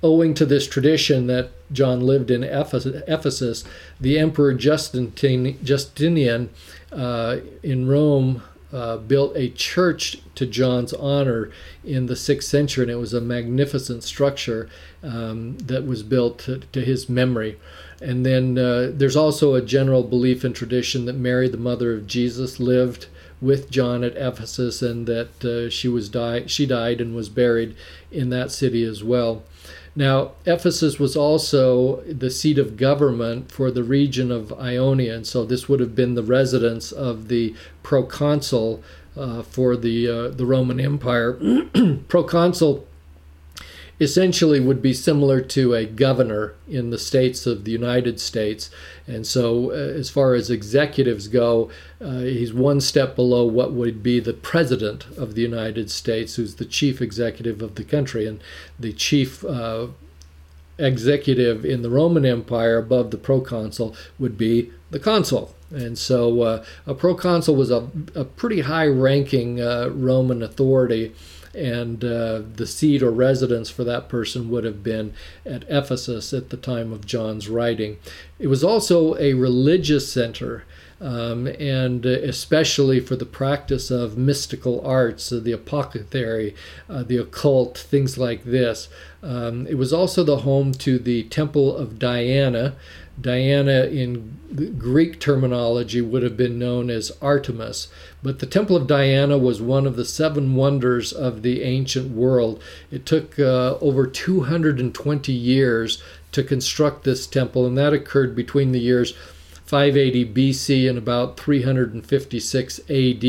[0.02, 3.64] Owing to this tradition that John lived in Ephesus,
[4.00, 6.50] the Emperor Justinian
[6.92, 8.44] uh, in Rome
[8.76, 11.50] uh, built a church to John's honor
[11.84, 14.70] in the sixth century, and it was a magnificent structure
[15.02, 17.58] um, that was built to, to, his memory.
[18.02, 22.08] And then uh, there's also a general belief and tradition that Mary, the mother of
[22.08, 23.08] Jesus, lived
[23.42, 26.50] with John at Ephesus, and that uh, she was died.
[26.50, 27.76] She died and was buried
[28.12, 29.44] in that city as well.
[29.96, 35.46] Now, Ephesus was also the seat of government for the region of Ionia, and so
[35.46, 38.84] this would have been the residence of the proconsul
[39.16, 41.40] uh, for the uh, the Roman Empire.
[42.10, 42.86] proconsul
[44.00, 48.70] essentially would be similar to a governor in the states of the United States.
[49.08, 51.70] And so, uh, as far as executives go,
[52.02, 56.56] uh, he's one step below what would be the president of the United States, who's
[56.56, 58.28] the chief executive of the country.
[58.28, 58.42] And
[58.78, 59.88] the chief uh,
[60.78, 65.56] executive in the Roman Empire above the proconsul would be the consul.
[65.72, 71.14] And so, uh, a proconsul was a, a pretty high ranking uh, Roman authority
[71.56, 75.14] and uh, the seat or residence for that person would have been
[75.46, 77.98] at Ephesus at the time of John's writing.
[78.40, 80.64] It was also a religious center.
[81.02, 86.56] Um, and especially for the practice of mystical arts, uh, the apothecary,
[86.90, 88.88] uh, the occult, things like this.
[89.22, 92.76] Um, it was also the home to the Temple of Diana,
[93.20, 97.88] Diana, in Greek terminology, would have been known as Artemis,
[98.22, 102.62] but the Temple of Diana was one of the seven wonders of the ancient world.
[102.92, 108.80] It took uh, over 220 years to construct this temple, and that occurred between the
[108.80, 109.14] years
[109.66, 113.24] 580 BC and about 356 AD.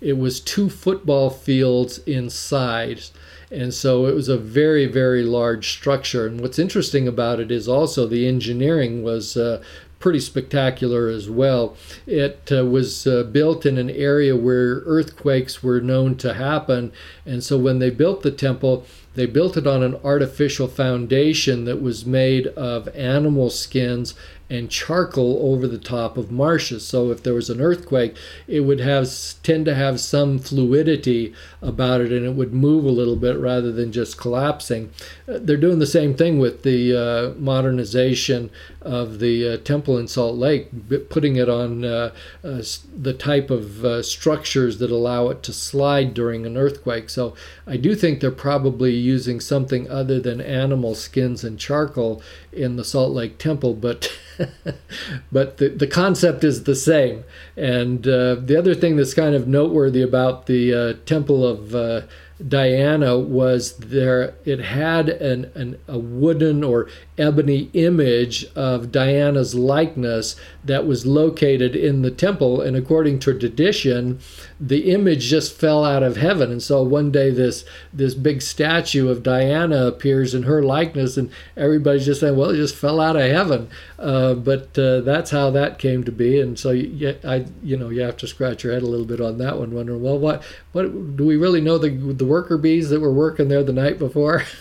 [0.00, 3.12] It was two football fields in size.
[3.50, 6.26] And so it was a very, very large structure.
[6.26, 9.62] And what's interesting about it is also the engineering was uh,
[9.98, 11.76] pretty spectacular as well.
[12.06, 16.92] It uh, was uh, built in an area where earthquakes were known to happen.
[17.26, 21.82] And so when they built the temple, they built it on an artificial foundation that
[21.82, 24.14] was made of animal skins
[24.50, 26.86] and charcoal over the top of marshes.
[26.86, 29.08] So if there was an earthquake, it would have
[29.42, 33.72] tend to have some fluidity about it, and it would move a little bit rather
[33.72, 34.90] than just collapsing.
[35.28, 40.08] Uh, they're doing the same thing with the uh, modernization of the uh, temple in
[40.08, 40.70] Salt Lake,
[41.10, 42.62] putting it on uh, uh,
[42.96, 47.10] the type of uh, structures that allow it to slide during an earthquake.
[47.10, 47.34] So
[47.66, 52.22] I do think they're probably using something other than animal skins and charcoal
[52.52, 54.10] in the Salt Lake Temple, but
[55.32, 57.24] but the, the concept is the same.
[57.56, 62.02] And uh, the other thing that's kind of noteworthy about the uh, Temple of uh,
[62.46, 70.36] Diana was there it had an, an, a wooden or ebony image of Diana's likeness
[70.64, 74.20] that was located in the temple and according to tradition
[74.60, 76.50] the image just fell out of heaven.
[76.50, 81.30] And so one day this this big statue of Diana appears in her likeness and
[81.56, 83.68] everybody's just saying well it just fell out of heaven.
[83.98, 86.40] Uh, but uh, that's how that came to be.
[86.40, 89.20] And so you, I you know you have to scratch your head a little bit
[89.20, 90.42] on that one wondering well what
[90.72, 93.98] what do we really know the the worker bees that were working there the night
[93.98, 94.44] before?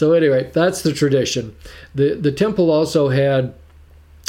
[0.00, 1.54] So anyway, that's the tradition.
[1.94, 3.52] The the temple also had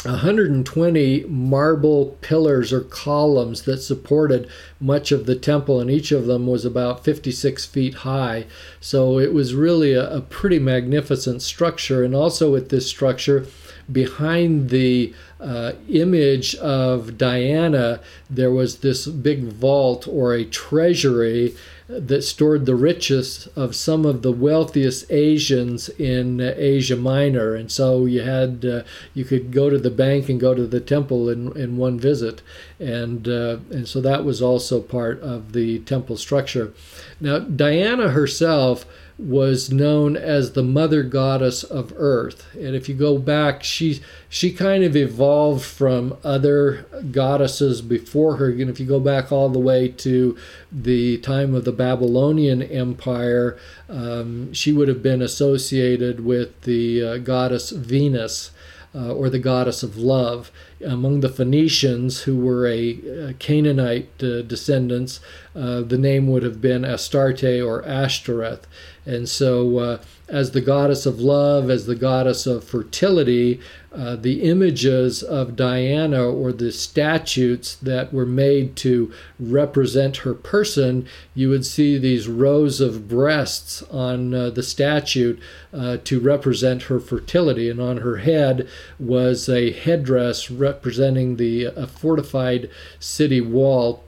[0.04, 4.48] 120 marble pillars or columns that supported
[4.80, 8.46] much of the temple, and each of them was about 56 feet high.
[8.80, 12.02] So it was really a, a pretty magnificent structure.
[12.02, 13.46] And also with this structure,
[13.92, 21.54] behind the uh, image of Diana, there was this big vault or a treasury
[21.88, 28.06] that stored the richest of some of the wealthiest Asians in Asia Minor, and so
[28.06, 28.82] you had uh,
[29.14, 32.40] you could go to the bank and go to the temple in, in one visit,
[32.80, 36.72] and uh, and so that was also part of the temple structure.
[37.20, 38.86] Now Diana herself
[39.18, 44.52] was known as the mother goddess of earth and if you go back she she
[44.52, 49.58] kind of evolved from other goddesses before her and if you go back all the
[49.58, 50.36] way to
[50.70, 53.58] the time of the babylonian empire
[53.88, 58.50] um, she would have been associated with the uh, goddess venus
[58.94, 60.50] uh, or the goddess of love.
[60.84, 65.20] Among the Phoenicians, who were a, a Canaanite uh, descendants,
[65.54, 68.66] uh, the name would have been Astarte or Ashtoreth.
[69.04, 73.60] And so, uh, as the goddess of love, as the goddess of fertility,
[73.92, 81.06] uh, the images of Diana or the statues that were made to represent her person,
[81.34, 85.36] you would see these rows of breasts on uh, the statue
[85.74, 87.68] uh, to represent her fertility.
[87.68, 94.04] And on her head was a headdress representing the fortified city wall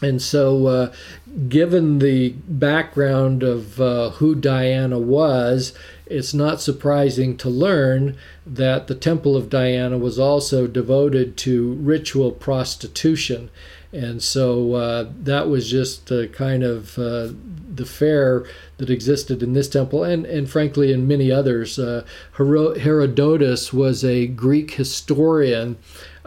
[0.00, 0.92] and so, uh,
[1.48, 5.72] given the background of uh, who Diana was,
[6.06, 12.30] it's not surprising to learn that the Temple of Diana was also devoted to ritual
[12.30, 13.50] prostitution.
[13.92, 17.30] And so uh, that was just kind of uh,
[17.74, 18.44] the fare
[18.76, 21.78] that existed in this temple, and, and frankly in many others.
[21.78, 22.04] Uh,
[22.36, 25.78] Herodotus was a Greek historian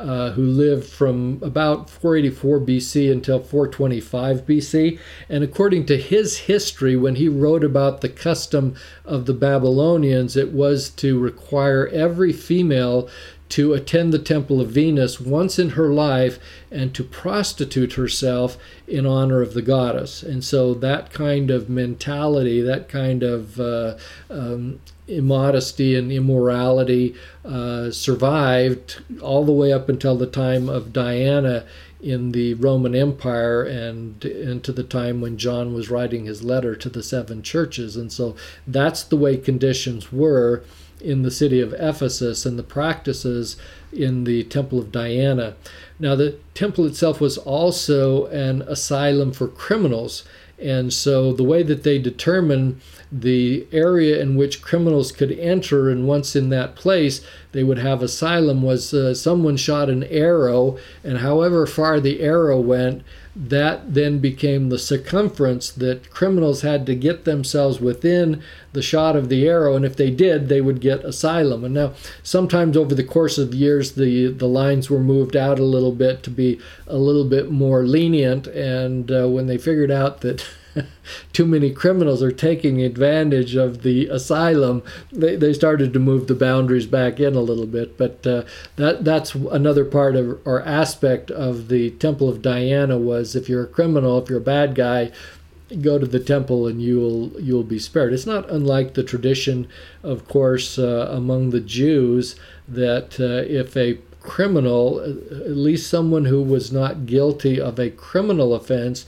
[0.02, 5.00] uh, who lived from about 484 BC until 425 BC.
[5.30, 8.76] And according to his history, when he wrote about the custom
[9.06, 13.10] of the Babylonians, it was to require every female
[13.52, 16.40] to attend the temple of Venus once in her life
[16.72, 20.24] and to prostitute herself in honor of the goddess.
[20.24, 23.98] And so that kind of mentality, that kind of uh,
[24.30, 31.66] um, immodesty and immorality uh, survived all the way up until the time of Diana
[32.02, 36.90] in the Roman Empire and into the time when John was writing his letter to
[36.90, 37.98] the seven churches.
[37.98, 38.36] And so
[38.66, 40.64] that's the way conditions were
[41.02, 43.58] in the city of Ephesus and the practices
[43.92, 45.56] in the Temple of Diana.
[46.00, 50.24] Now, the temple itself was also an asylum for criminals.
[50.62, 52.82] And so the way that they determine
[53.12, 57.22] the area in which criminals could enter, and once in that place,
[57.52, 62.60] they would have asylum, was uh, someone shot an arrow, and however far the arrow
[62.60, 63.04] went,
[63.36, 68.42] that then became the circumference that criminals had to get themselves within
[68.74, 71.64] the shot of the arrow and if they did they would get asylum.
[71.64, 75.64] And now sometimes over the course of years the the lines were moved out a
[75.64, 80.22] little bit to be a little bit more lenient and uh, when they figured out
[80.22, 80.46] that
[81.34, 86.36] too many criminals are taking advantage of the asylum, they, they started to move the
[86.36, 87.98] boundaries back in a little bit.
[87.98, 88.44] But uh,
[88.76, 93.64] that that's another part of or aspect of the Temple of Diana was if you're
[93.64, 95.12] a criminal, if you're a bad guy,
[95.82, 98.14] go to the temple and you'll you'll be spared.
[98.14, 99.68] It's not unlike the tradition,
[100.04, 102.36] of course, uh, among the Jews
[102.68, 108.54] that uh, if a criminal, at least someone who was not guilty of a criminal
[108.54, 109.06] offense,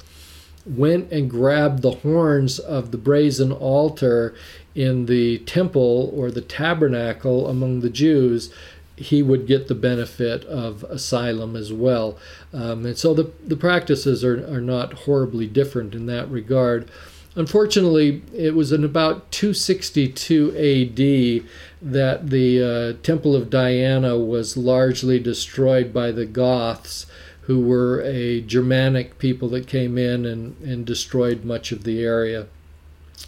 [0.66, 4.34] went and grabbed the horns of the brazen altar
[4.76, 8.52] in the temple or the tabernacle among the Jews,
[8.96, 12.18] he would get the benefit of asylum as well.
[12.54, 16.90] Um, and so the, the practices are, are not horribly different in that regard.
[17.36, 21.50] Unfortunately, it was in about 262 AD
[21.82, 27.08] that the uh, Temple of Diana was largely destroyed by the Goths
[27.46, 32.48] who were a Germanic people that came in and, and destroyed much of the area.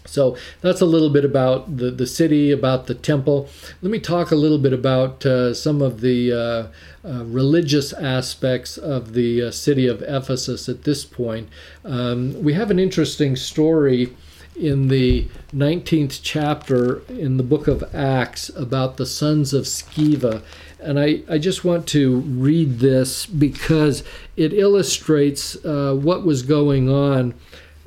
[0.06, 3.50] So that's a little bit about the, the city, about the temple.
[3.82, 8.78] Let me talk a little bit about uh, some of the uh, uh, religious aspects
[8.78, 11.50] of the uh, city of Ephesus at this point.
[11.84, 14.16] Um, we have an interesting story
[14.56, 20.42] in the 19th chapter in the book of Acts about the sons of Sceva.
[20.86, 24.04] And I, I just want to read this because
[24.38, 27.34] it illustrates uh, what was going on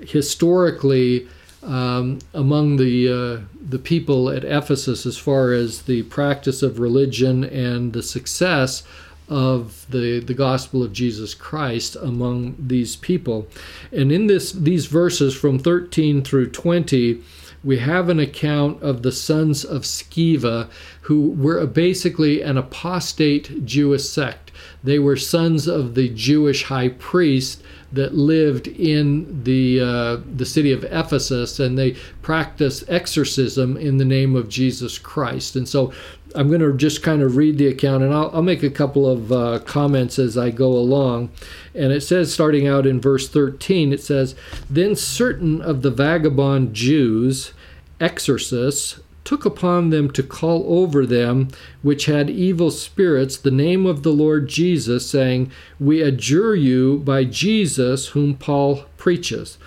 [0.01, 1.29] historically
[1.63, 7.45] um, among the, uh, the people at Ephesus as far as the practice of religion
[7.45, 8.83] and the success
[9.29, 13.47] of the, the gospel of Jesus Christ among these people.
[13.93, 17.23] And in this these verses from 13 through 20,
[17.65, 20.71] we have an account of the sons of Sceva,
[21.09, 24.53] who were basically an apostate Jewish sect.
[24.85, 30.71] They were sons of the Jewish high priest that lived in the uh, the city
[30.71, 35.57] of Ephesus, and they practiced exorcism in the name of Jesus Christ.
[35.57, 35.95] And so,
[36.35, 39.09] I'm going to just kind of read the account, and I'll, I'll make a couple
[39.09, 41.31] of uh, comments as I go along.
[41.75, 44.35] And it says, starting out in verse 13, it says,
[44.69, 47.55] "Then certain of the vagabond Jews,
[47.99, 51.49] exorcists." Took upon them to call over them
[51.83, 57.25] which had evil spirits the name of the Lord Jesus, saying, We adjure you by
[57.25, 59.59] Jesus whom Paul preaches.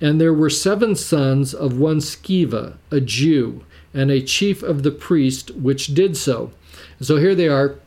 [0.00, 4.92] And there were seven sons of one Sceva, a Jew, and a chief of the
[4.92, 6.52] priest, which did so.
[7.00, 7.80] So here they are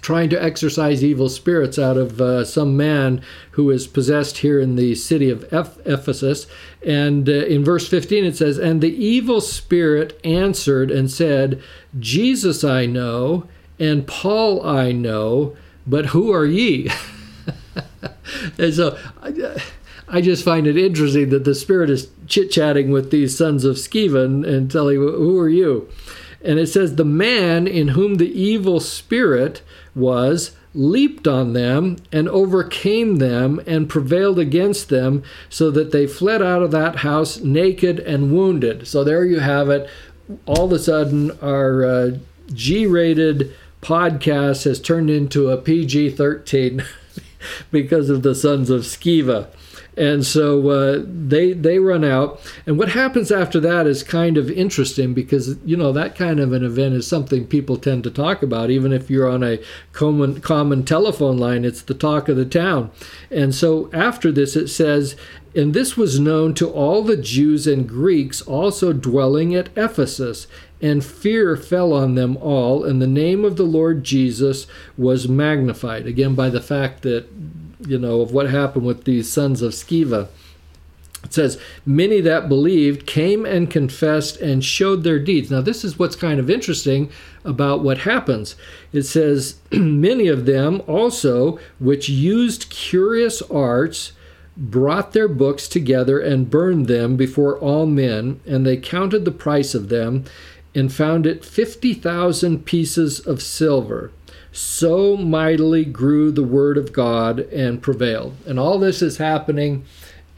[0.00, 3.22] trying to exorcise evil spirits out of uh, some man
[3.52, 6.46] who is possessed here in the city of Ephesus.
[6.84, 11.62] And uh, in verse 15 it says, And the evil spirit answered and said,
[11.98, 15.56] Jesus I know, and Paul I know,
[15.86, 16.90] but who are ye?
[18.58, 19.60] and so I,
[20.08, 23.76] I, just find it interesting that the spirit is chit chatting with these sons of
[23.76, 25.88] Sceva and, and telling, Who are you?
[26.46, 29.62] And it says, The man in whom the evil spirit
[29.94, 36.42] was leaped on them and overcame them and prevailed against them so that they fled
[36.42, 38.86] out of that house naked and wounded.
[38.86, 39.90] So there you have it.
[40.44, 42.10] All of a sudden, our uh,
[42.52, 46.84] G rated podcast has turned into a PG 13
[47.70, 49.48] because of the Sons of Sceva
[49.96, 52.40] and so uh, they they run out.
[52.66, 56.52] And what happens after that is kind of interesting because you know that kind of
[56.52, 59.58] an event is something people tend to talk about, even if you're on a
[59.92, 61.64] common common telephone line.
[61.64, 62.90] It's the talk of the town.
[63.30, 65.16] And so after this, it says.
[65.54, 70.46] And this was known to all the Jews and Greeks also dwelling at Ephesus,
[70.82, 74.66] and fear fell on them all, and the name of the Lord Jesus
[74.98, 76.06] was magnified.
[76.06, 77.26] Again, by the fact that
[77.86, 80.28] you know, of what happened with these sons of Sceva.
[81.24, 85.50] It says, Many that believed came and confessed and showed their deeds.
[85.50, 87.10] Now, this is what's kind of interesting
[87.44, 88.54] about what happens.
[88.92, 94.12] It says, Many of them also, which used curious arts,
[94.56, 99.74] brought their books together and burned them before all men, and they counted the price
[99.74, 100.24] of them
[100.74, 104.12] and found it 50,000 pieces of silver
[104.56, 108.34] so mightily grew the word of God and prevailed.
[108.46, 109.84] And all this is happening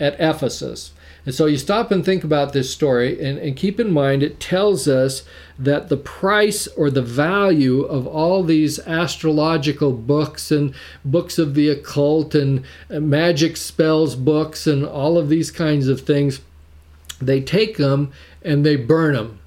[0.01, 0.93] at Ephesus.
[1.25, 4.41] And so you stop and think about this story and, and, keep in mind it
[4.41, 5.25] tells us
[5.59, 11.69] that the price or the value of all these astrological books and books of the
[11.69, 16.41] occult and magic spells books and all of these kinds of things,
[17.21, 18.11] they take them
[18.43, 19.39] and they burn them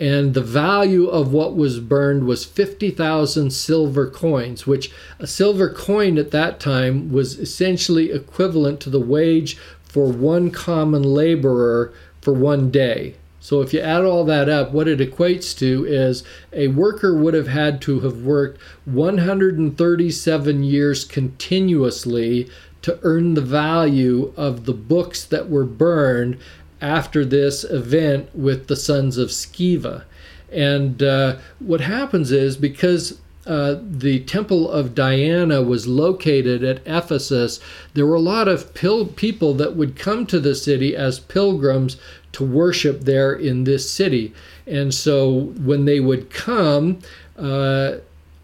[0.00, 6.16] and the value of what was burned was 50,000 silver coins, which a silver coin
[6.16, 11.92] at that time was essentially equivalent to the wage for one common laborer
[12.22, 13.14] for one day.
[13.40, 17.34] So if you add all that up, what it equates to is a worker would
[17.34, 22.48] have had to have worked 137 years continuously
[22.82, 26.38] to earn the value of the books that were burned
[26.80, 30.04] after this event with the sons of Sceva.
[30.52, 37.58] And uh, what happens is because uh, the temple of Diana was located at Ephesus,
[37.94, 41.96] there were a lot of pil- people that would come to the city as pilgrims
[42.32, 44.32] to worship there in this city.
[44.66, 46.98] And so when they would come,
[47.36, 47.96] uh,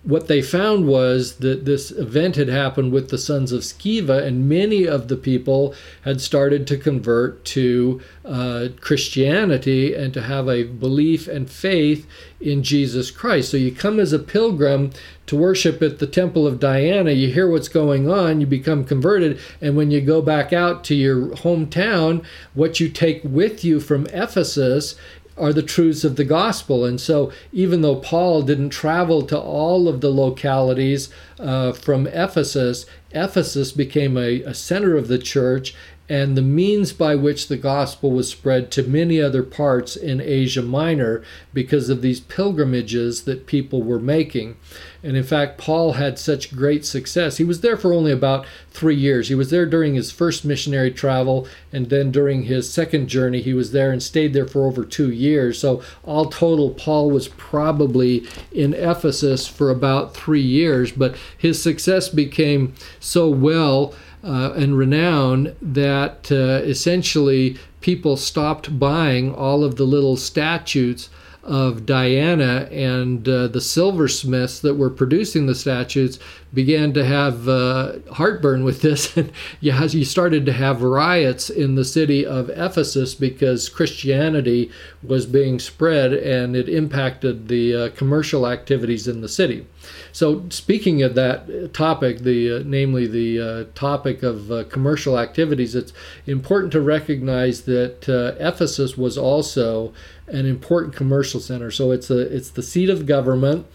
[0.07, 4.49] what they found was that this event had happened with the sons of Sceva, and
[4.49, 10.63] many of the people had started to convert to uh, Christianity and to have a
[10.63, 12.07] belief and faith
[12.41, 13.51] in Jesus Christ.
[13.51, 14.93] So you come as a pilgrim
[15.27, 19.41] to worship at the temple of Diana, you hear what's going on, you become converted,
[19.61, 24.07] and when you go back out to your hometown, what you take with you from
[24.13, 24.95] Ephesus
[25.37, 26.85] are the truths of the gospel.
[26.85, 32.87] And so, even though Paul didn't travel to all of the localities uh, from Ephesus,
[33.11, 35.75] Ephesus became a, a center of the church
[36.09, 40.63] and the means by which the gospel was spread to many other parts in Asia
[40.63, 44.57] Minor because of these pilgrimages that people were making.
[45.03, 47.37] And in fact, Paul had such great success.
[47.37, 49.29] He was there for only about three years.
[49.29, 53.55] He was there during his first missionary travel, and then during his second journey, he
[53.55, 55.59] was there and stayed there for over two years.
[55.59, 62.09] So, all total, Paul was probably in Ephesus for about three years, but his success
[62.09, 63.95] became so well
[64.27, 71.09] uh, and renown that uh, essentially people stopped buying all of the little statues
[71.45, 76.19] of Diana and uh, the silversmiths that were producing the statues
[76.57, 79.15] began to have uh, heartburn with this.
[79.17, 79.31] And
[79.61, 84.71] you started to have riots in the city of Ephesus because Christianity
[85.03, 89.67] was being spread and it impacted the uh, commercial activities in the city.
[90.13, 95.75] So, speaking of that topic, the uh, namely the uh, topic of uh, commercial activities,
[95.75, 95.93] it's
[96.27, 99.93] important to recognize that uh, Ephesus was also
[100.27, 101.71] an important commercial center.
[101.71, 103.67] So, it's a it's the seat of government.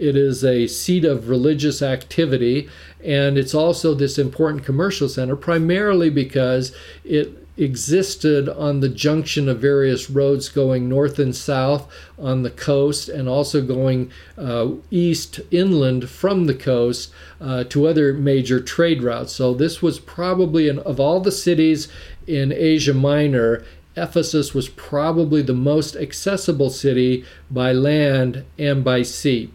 [0.00, 2.70] It is a seat of religious activity,
[3.04, 6.72] and it's also this important commercial center, primarily because
[7.04, 11.86] it existed on the junction of various roads going north and south
[12.18, 18.14] on the coast and also going uh, east inland from the coast uh, to other
[18.14, 19.32] major trade routes.
[19.34, 21.88] So, this was probably, an, of all the cities
[22.26, 23.62] in Asia Minor,
[23.96, 29.50] Ephesus was probably the most accessible city by land and by sea.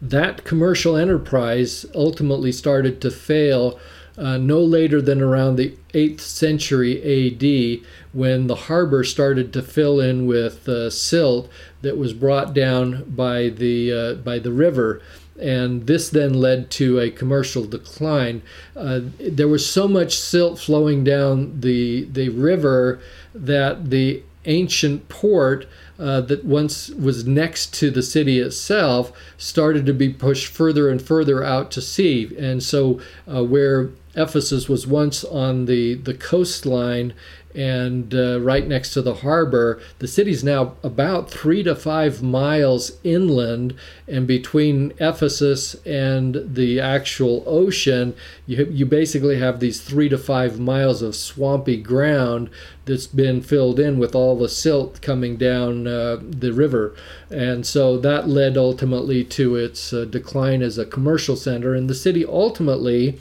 [0.00, 3.78] That commercial enterprise ultimately started to fail
[4.18, 10.00] uh, no later than around the 8th century AD when the harbor started to fill
[10.00, 11.50] in with uh, silt
[11.82, 15.02] that was brought down by the, uh, by the river.
[15.38, 18.40] And this then led to a commercial decline.
[18.74, 23.00] Uh, there was so much silt flowing down the, the river
[23.34, 25.66] that the ancient port
[25.98, 31.00] uh, that once was next to the city itself started to be pushed further and
[31.00, 32.34] further out to sea.
[32.38, 37.12] And so, uh, where Ephesus was once on the, the coastline
[37.56, 39.80] and uh, right next to the harbor.
[39.98, 43.74] The city's now about three to five miles inland,
[44.06, 48.14] and between Ephesus and the actual ocean,
[48.46, 52.50] you, you basically have these three to five miles of swampy ground
[52.84, 56.94] that's been filled in with all the silt coming down uh, the river.
[57.30, 61.74] And so that led ultimately to its uh, decline as a commercial center.
[61.74, 63.18] And the city ultimately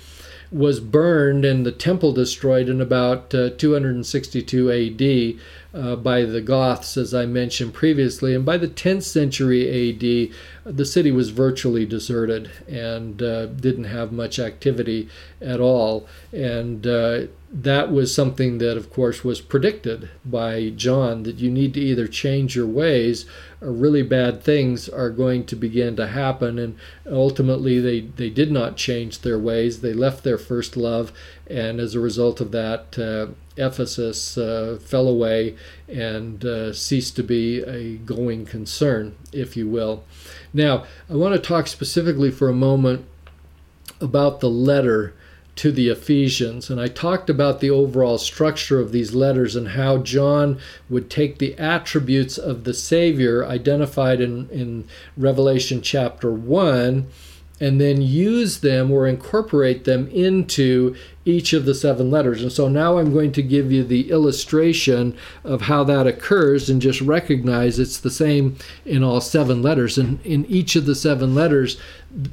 [0.51, 6.97] was burned and the temple destroyed in about uh, 262 AD uh, by the Goths,
[6.97, 8.33] as I mentioned previously.
[8.33, 14.11] And by the 10th century AD, the city was virtually deserted and uh, didn't have
[14.11, 15.09] much activity
[15.41, 16.07] at all.
[16.31, 17.21] And uh,
[17.58, 22.06] that was something that, of course, was predicted by John that you need to either
[22.06, 23.26] change your ways
[23.62, 26.60] or really bad things are going to begin to happen.
[26.60, 26.78] And
[27.10, 29.80] ultimately, they, they did not change their ways.
[29.80, 31.14] They left their first love.
[31.47, 35.56] And as a result of that, uh, Ephesus uh, fell away
[35.88, 40.03] and uh, ceased to be a going concern, if you will.
[40.53, 43.06] Now, I want to talk specifically for a moment
[44.01, 45.14] about the letter
[45.56, 46.70] to the Ephesians.
[46.70, 51.38] And I talked about the overall structure of these letters and how John would take
[51.38, 57.08] the attributes of the Savior identified in, in Revelation chapter 1
[57.60, 62.41] and then use them or incorporate them into each of the seven letters.
[62.41, 66.82] And so now I'm going to give you the illustration of how that occurs and
[66.82, 69.97] just recognize it's the same in all seven letters.
[69.97, 71.78] And in each of the seven letters,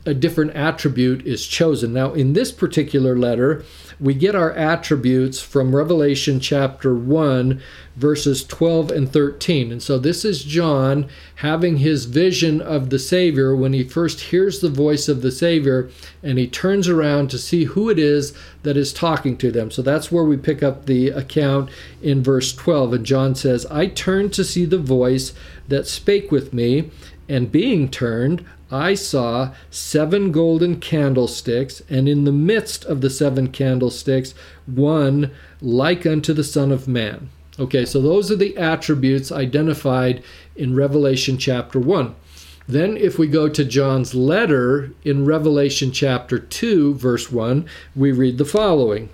[0.04, 1.92] a different attribute is chosen.
[1.92, 3.64] Now, in this particular letter,
[4.02, 7.62] we get our attributes from Revelation chapter 1,
[7.94, 9.70] verses 12 and 13.
[9.70, 14.60] And so this is John having his vision of the Savior when he first hears
[14.60, 15.88] the voice of the Savior
[16.20, 19.70] and he turns around to see who it is that is talking to them.
[19.70, 21.70] So that's where we pick up the account
[22.02, 22.94] in verse 12.
[22.94, 25.32] And John says, I turned to see the voice
[25.68, 26.90] that spake with me,
[27.28, 33.48] and being turned, I saw seven golden candlesticks, and in the midst of the seven
[33.48, 34.34] candlesticks,
[34.66, 37.30] one like unto the Son of Man.
[37.58, 40.24] Okay, so those are the attributes identified
[40.56, 42.14] in Revelation chapter 1.
[42.66, 48.38] Then, if we go to John's letter in Revelation chapter 2, verse 1, we read
[48.38, 49.10] the following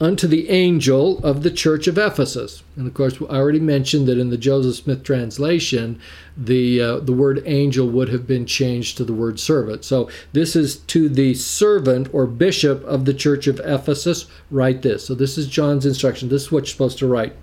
[0.00, 2.62] unto the angel of the church of Ephesus.
[2.76, 6.00] And of course, I already mentioned that in the Joseph Smith translation,
[6.36, 9.84] the uh, the word angel would have been changed to the word servant.
[9.84, 14.26] So this is to the servant or bishop of the church of Ephesus.
[14.50, 15.04] Write this.
[15.04, 16.28] So this is John's instruction.
[16.28, 17.34] This is what you're supposed to write.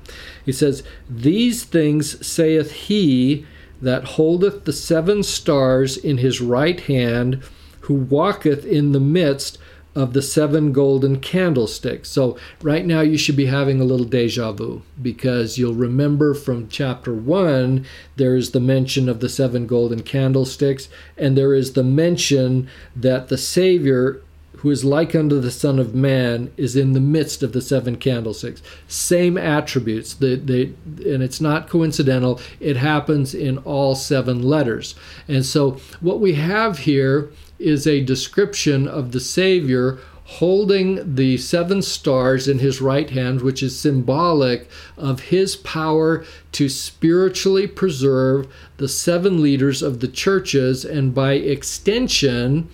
[0.46, 3.46] He says, "These things saith he
[3.82, 7.40] that holdeth the seven stars in his right hand,
[7.82, 9.58] who walketh in the midst."
[9.96, 12.10] Of the seven golden candlesticks.
[12.10, 16.68] So, right now, you should be having a little deja vu because you'll remember from
[16.68, 17.86] chapter one,
[18.18, 23.38] there's the mention of the seven golden candlesticks, and there is the mention that the
[23.38, 24.22] Savior
[24.66, 27.98] who is like unto the Son of Man, is in the midst of the seven
[27.98, 28.64] candlesticks.
[28.88, 30.16] Same attributes.
[30.16, 30.74] The, the,
[31.14, 34.96] and it's not coincidental, it happens in all seven letters.
[35.28, 37.30] And so what we have here
[37.60, 43.62] is a description of the Savior holding the seven stars in his right hand, which
[43.62, 48.48] is symbolic of his power to spiritually preserve
[48.78, 52.68] the seven leaders of the churches and by extension,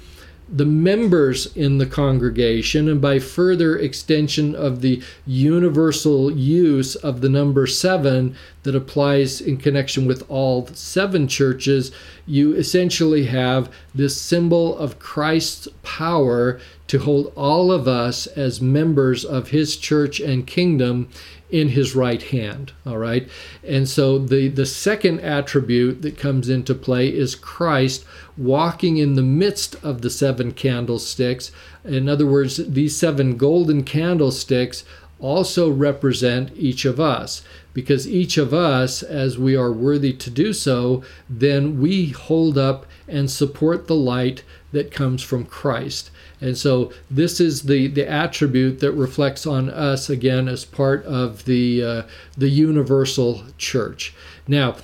[0.51, 7.29] the members in the congregation, and by further extension of the universal use of the
[7.29, 11.91] number seven that applies in connection with all seven churches,
[12.25, 19.23] you essentially have this symbol of Christ's power to hold all of us as members
[19.23, 21.07] of his church and kingdom
[21.49, 23.29] in his right hand all right?
[23.63, 28.05] And so the the second attribute that comes into play is Christ
[28.37, 31.51] walking in the midst of the seven candlesticks
[31.83, 34.83] in other words these seven golden candlesticks
[35.19, 40.53] also represent each of us because each of us as we are worthy to do
[40.53, 46.09] so then we hold up and support the light that comes from Christ
[46.41, 51.45] and so this is the, the attribute that reflects on us again as part of
[51.45, 52.01] the, uh,
[52.35, 54.13] the universal church.
[54.47, 54.77] Now,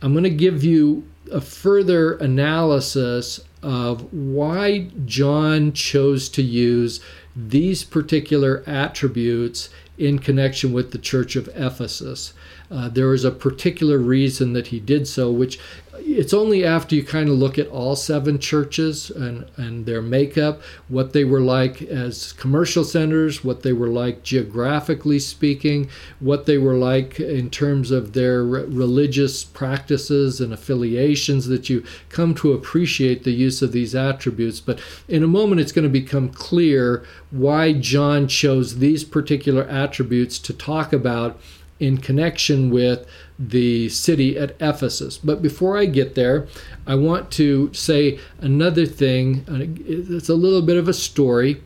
[0.00, 7.00] I'm going to give you a further analysis of why John chose to use
[7.36, 9.68] these particular attributes
[9.98, 12.32] in connection with the church of Ephesus.
[12.70, 15.58] Uh, there is a particular reason that he did so, which
[16.04, 20.60] it's only after you kind of look at all seven churches and, and their makeup,
[20.88, 25.88] what they were like as commercial centers, what they were like geographically speaking,
[26.18, 32.34] what they were like in terms of their religious practices and affiliations, that you come
[32.34, 34.60] to appreciate the use of these attributes.
[34.60, 40.38] But in a moment, it's going to become clear why John chose these particular attributes
[40.40, 41.40] to talk about
[41.80, 43.06] in connection with
[43.38, 45.18] the city at Ephesus.
[45.18, 46.46] But before I get there,
[46.86, 49.44] I want to say another thing.
[49.86, 51.62] It's a little bit of a story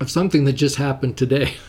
[0.00, 1.54] of something that just happened today.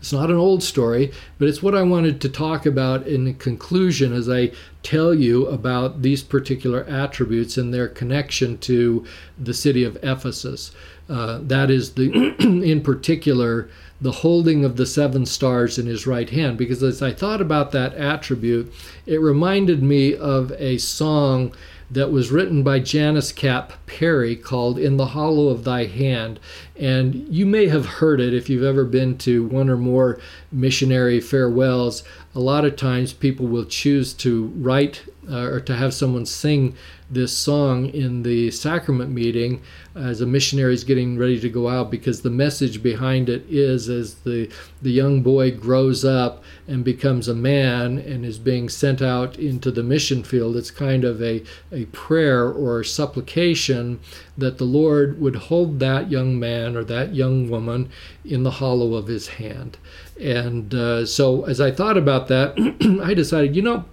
[0.00, 4.12] It's not an old story, but it's what I wanted to talk about in conclusion
[4.12, 4.50] as I
[4.82, 9.04] tell you about these particular attributes and their connection to
[9.38, 10.72] the city of Ephesus.
[11.08, 13.68] Uh, that is the, in particular,
[14.00, 16.56] the holding of the seven stars in his right hand.
[16.56, 18.72] Because as I thought about that attribute,
[19.06, 21.52] it reminded me of a song
[21.90, 26.38] that was written by Janice Kapp Perry called In the Hollow of Thy Hand.
[26.76, 30.20] And you may have heard it if you've ever been to one or more
[30.52, 32.04] missionary farewells.
[32.38, 36.76] A lot of times people will choose to write uh, or to have someone sing
[37.10, 39.60] this song in the sacrament meeting
[39.94, 43.88] as a missionary is getting ready to go out because the message behind it is
[43.88, 44.48] as the
[44.82, 49.70] the young boy grows up and becomes a man and is being sent out into
[49.70, 53.98] the mission field it's kind of a, a prayer or supplication
[54.36, 57.90] that the Lord would hold that young man or that young woman
[58.24, 59.76] in the hollow of his hand
[60.20, 62.54] and uh, so as I thought about that
[63.04, 63.84] I decided you know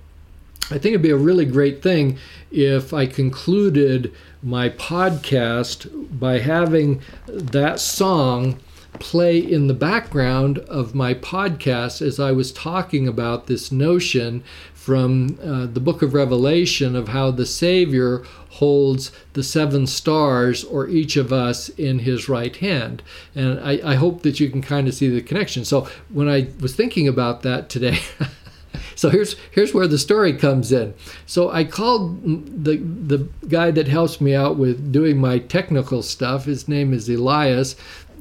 [0.72, 2.18] I think it'd be a really great thing
[2.52, 4.12] if I concluded
[4.42, 5.88] my podcast
[6.20, 8.60] by having that song
[9.00, 15.38] play in the background of my podcast as I was talking about this notion from
[15.44, 18.24] uh, the book of Revelation of how the Savior
[18.56, 23.03] holds the seven stars or each of us in his right hand.
[23.36, 25.66] And I, I hope that you can kind of see the connection.
[25.66, 27.99] So when I was thinking about that today,
[28.95, 30.93] so here's here's where the story comes in.
[31.26, 32.24] So I called
[32.64, 36.45] the the guy that helps me out with doing my technical stuff.
[36.45, 37.76] His name is Elias,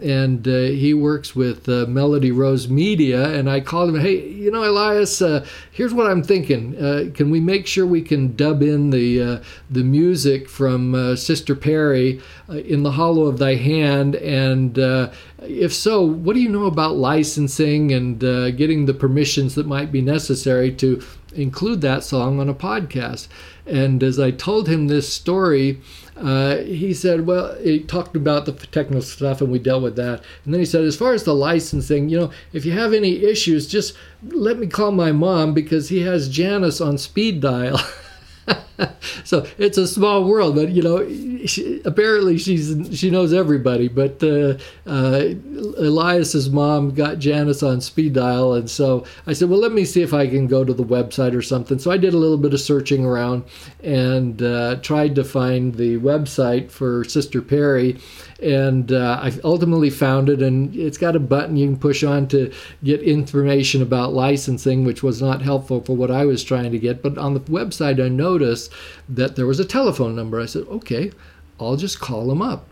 [0.04, 3.30] and uh, he works with uh, Melody Rose Media.
[3.30, 6.76] And I called him, hey, you know, Elias, uh, here's what I'm thinking.
[6.76, 11.16] Uh, can we make sure we can dub in the uh, the music from uh,
[11.16, 14.16] Sister Perry in the hollow of thy hand?
[14.16, 14.76] And
[15.40, 18.20] if so, what do you know about licensing and
[18.56, 21.02] getting the permissions that might be necessary to
[21.32, 23.28] include that song on a podcast?
[23.66, 25.80] And as I told him this story,
[26.16, 30.22] uh, he said, well, he talked about the technical stuff and we dealt with that.
[30.44, 33.24] And then he said, as far as the licensing, you know, if you have any
[33.24, 37.80] issues, just let me call my mom because he has Janice on speed dial.
[39.24, 41.06] so it's a small world, but you know,
[41.46, 43.88] she, apparently she's she knows everybody.
[43.88, 45.34] But uh, uh,
[45.78, 50.02] Elias's mom got Janice on speed dial, and so I said, "Well, let me see
[50.02, 52.54] if I can go to the website or something." So I did a little bit
[52.54, 53.44] of searching around
[53.82, 57.98] and uh, tried to find the website for Sister Perry,
[58.44, 60.42] and uh, I ultimately found it.
[60.42, 62.52] And it's got a button you can push on to
[62.84, 67.02] get information about licensing, which was not helpful for what I was trying to get.
[67.02, 68.72] But on the website, I noticed
[69.08, 70.40] that there was a telephone number.
[70.40, 71.10] I said, "Okay."
[71.60, 72.66] I'll just call them up.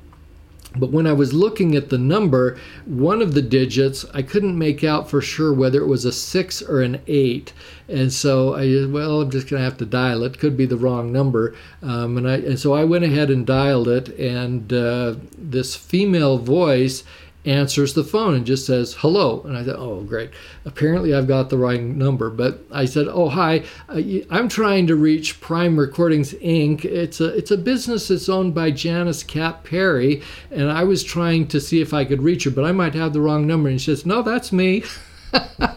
[0.75, 4.83] But when I was looking at the number, one of the digits, I couldn't make
[4.83, 7.53] out for sure whether it was a six or an eight.
[7.89, 10.39] And so I, well, I'm just going to have to dial it.
[10.39, 11.55] Could be the wrong number.
[11.83, 14.09] Um, and, I, and so I went ahead and dialed it.
[14.19, 17.05] And uh, this female voice
[17.45, 19.43] answers the phone and just says hello.
[19.43, 20.31] And i thought oh great.
[20.65, 22.31] Apparently i've got the right number.
[22.31, 23.65] But i said oh hi.
[23.89, 26.85] Uh, i'm trying to reach prime recordings inc.
[26.85, 31.49] It's a it's a business that's owned by Janice Kapp Perry and i was trying
[31.49, 33.69] to see if i could reach her but i might have the wrong number.
[33.69, 34.85] And she says no that's me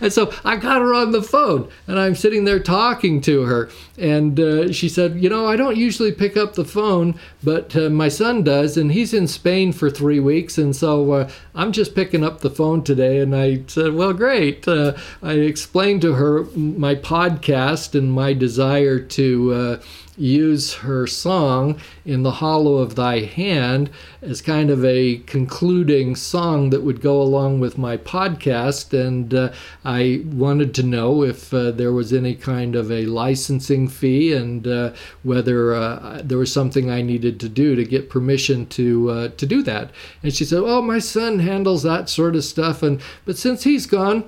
[0.00, 3.70] and so I got her on the phone and I'm sitting there talking to her.
[3.98, 7.88] And uh, she said, You know, I don't usually pick up the phone, but uh,
[7.88, 8.76] my son does.
[8.76, 10.58] And he's in Spain for three weeks.
[10.58, 13.20] And so uh, I'm just picking up the phone today.
[13.20, 14.66] And I said, Well, great.
[14.68, 19.82] Uh, I explained to her my podcast and my desire to uh,
[20.16, 23.90] use her song in the hollow of thy hand
[24.22, 28.92] as kind of a concluding song that would go along with my podcast.
[28.92, 29.52] And uh,
[29.84, 34.66] i wanted to know if uh, there was any kind of a licensing fee and
[34.66, 34.92] uh,
[35.22, 39.46] whether uh, there was something i needed to do to get permission to uh, to
[39.46, 39.90] do that.
[40.22, 43.86] And she said oh my son handles that sort of stuff and but since he's
[43.86, 44.24] gone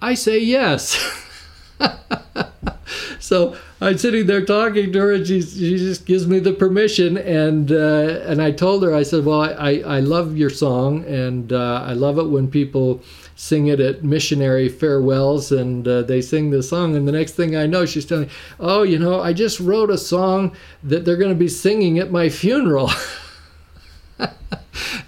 [0.00, 0.96] i say yes.
[3.18, 7.16] So I'm sitting there talking to her, and she she just gives me the permission,
[7.16, 11.52] and uh, and I told her I said, well, I I love your song, and
[11.52, 13.00] uh, I love it when people
[13.36, 17.54] sing it at missionary farewells, and uh, they sing the song, and the next thing
[17.54, 21.16] I know, she's telling, me, oh, you know, I just wrote a song that they're
[21.16, 22.90] going to be singing at my funeral.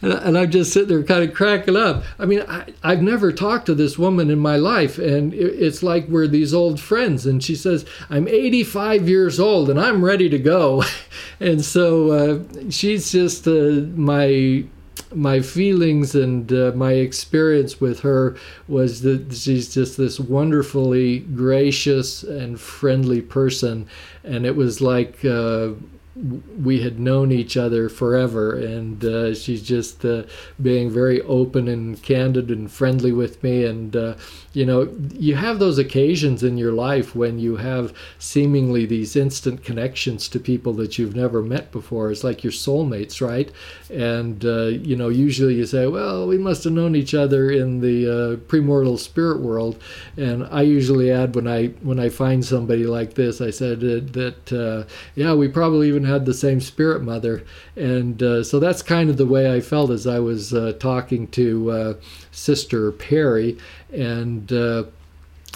[0.02, 2.02] and I'm just sitting there kind of cracking up.
[2.18, 6.08] I mean, I, have never talked to this woman in my life, and it's like
[6.08, 7.26] we're these old friends.
[7.26, 10.84] And she says, I'm 85 years old and I'm ready to go.
[11.40, 14.64] and so uh, she's just uh, my
[15.12, 18.36] my feelings and uh, my experience with her
[18.68, 23.88] was that she's just this wonderfully gracious and friendly person
[24.22, 25.70] and it was like uh,
[26.16, 30.24] we had known each other forever, and uh, she's just uh,
[30.60, 33.64] being very open and candid and friendly with me.
[33.64, 34.14] And uh,
[34.52, 39.62] you know, you have those occasions in your life when you have seemingly these instant
[39.62, 42.10] connections to people that you've never met before.
[42.10, 43.50] It's like your soulmates, right?
[43.88, 47.80] And uh, you know, usually you say, "Well, we must have known each other in
[47.80, 49.80] the uh, premortal spirit world."
[50.16, 54.52] And I usually add when I when I find somebody like this, I said that,
[54.52, 57.44] uh, yeah, we probably even had the same spirit mother,
[57.76, 61.28] and uh, so that's kind of the way I felt as I was uh, talking
[61.28, 61.94] to uh,
[62.30, 63.58] Sister Perry,
[63.92, 64.52] and.
[64.52, 64.84] Uh,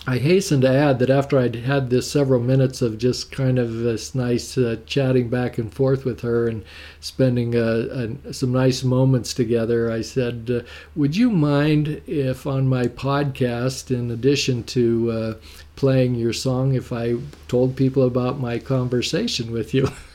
[0.07, 3.73] I hasten to add that after I'd had this several minutes of just kind of
[3.79, 6.63] this nice uh, chatting back and forth with her and
[7.01, 12.85] spending uh, some nice moments together, I said, uh, Would you mind if on my
[12.87, 15.35] podcast, in addition to uh,
[15.75, 17.15] playing your song, if I
[17.49, 19.89] told people about my conversation with you?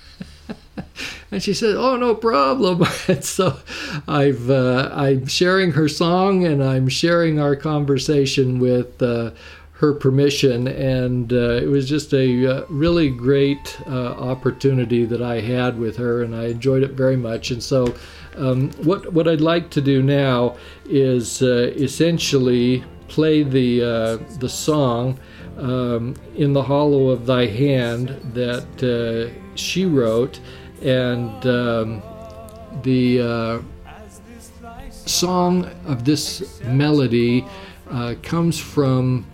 [1.31, 3.59] and she said, "Oh, no problem." and so,
[4.07, 9.31] I've uh, I'm sharing her song and I'm sharing our conversation with uh,
[9.73, 15.39] her permission, and uh, it was just a uh, really great uh, opportunity that I
[15.39, 17.51] had with her, and I enjoyed it very much.
[17.51, 17.95] And so,
[18.35, 25.19] um, what what I'd like to do now is uh, essentially play the the song.
[25.57, 30.39] Um, in the hollow of thy hand that she wrote,
[30.81, 32.01] and um,
[32.83, 33.61] the uh,
[34.89, 37.45] song of this melody
[37.89, 39.25] uh, comes from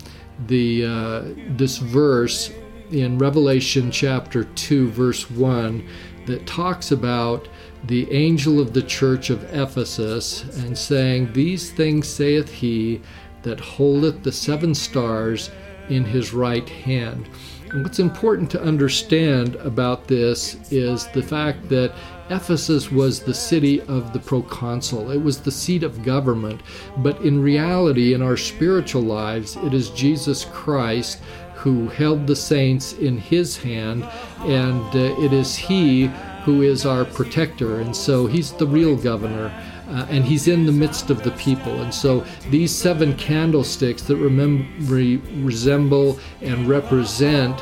[0.46, 1.22] the uh,
[1.56, 2.50] this verse
[2.90, 5.86] in Revelation chapter 2 verse 1
[6.26, 7.48] that talks about
[7.84, 13.00] the angel of the church of Ephesus and saying these things saith he
[13.42, 15.50] that holdeth the seven stars
[15.88, 17.28] in his right hand
[17.76, 21.92] and what's important to understand about this is the fact that
[22.30, 25.10] Ephesus was the city of the proconsul.
[25.10, 26.62] It was the seat of government.
[26.96, 31.20] But in reality, in our spiritual lives, it is Jesus Christ
[31.54, 34.04] who held the saints in his hand,
[34.38, 36.06] and uh, it is he
[36.44, 37.80] who is our protector.
[37.80, 39.52] And so he's the real governor.
[39.88, 41.82] Uh, and he's in the midst of the people.
[41.82, 47.56] And so these seven candlesticks that resemble and represent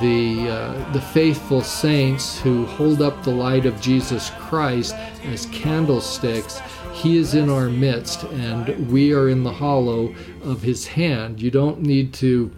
[0.00, 4.94] the, uh, the faithful saints who hold up the light of Jesus Christ
[5.24, 6.60] as candlesticks,
[6.92, 11.40] he is in our midst and we are in the hollow of his hand.
[11.40, 12.50] You don't need to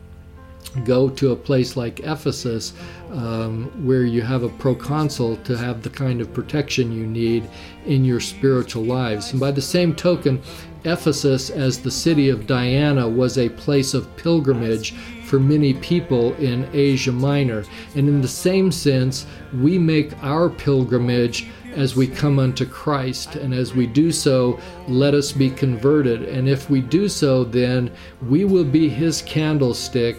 [0.83, 2.73] go to a place like Ephesus
[3.13, 7.49] um, where you have a proconsul to have the kind of protection you need
[7.87, 9.31] in your spiritual lives.
[9.31, 10.43] And by the same token,
[10.85, 14.93] Ephesus, as the city of Diana, was a place of pilgrimage
[15.25, 17.65] for many people in Asia Minor.
[17.95, 23.37] And in the same sense, we make our pilgrimage as we come unto Christ.
[23.37, 26.23] And as we do so, let us be converted.
[26.25, 27.91] And if we do so, then
[28.29, 30.19] we will be his candlestick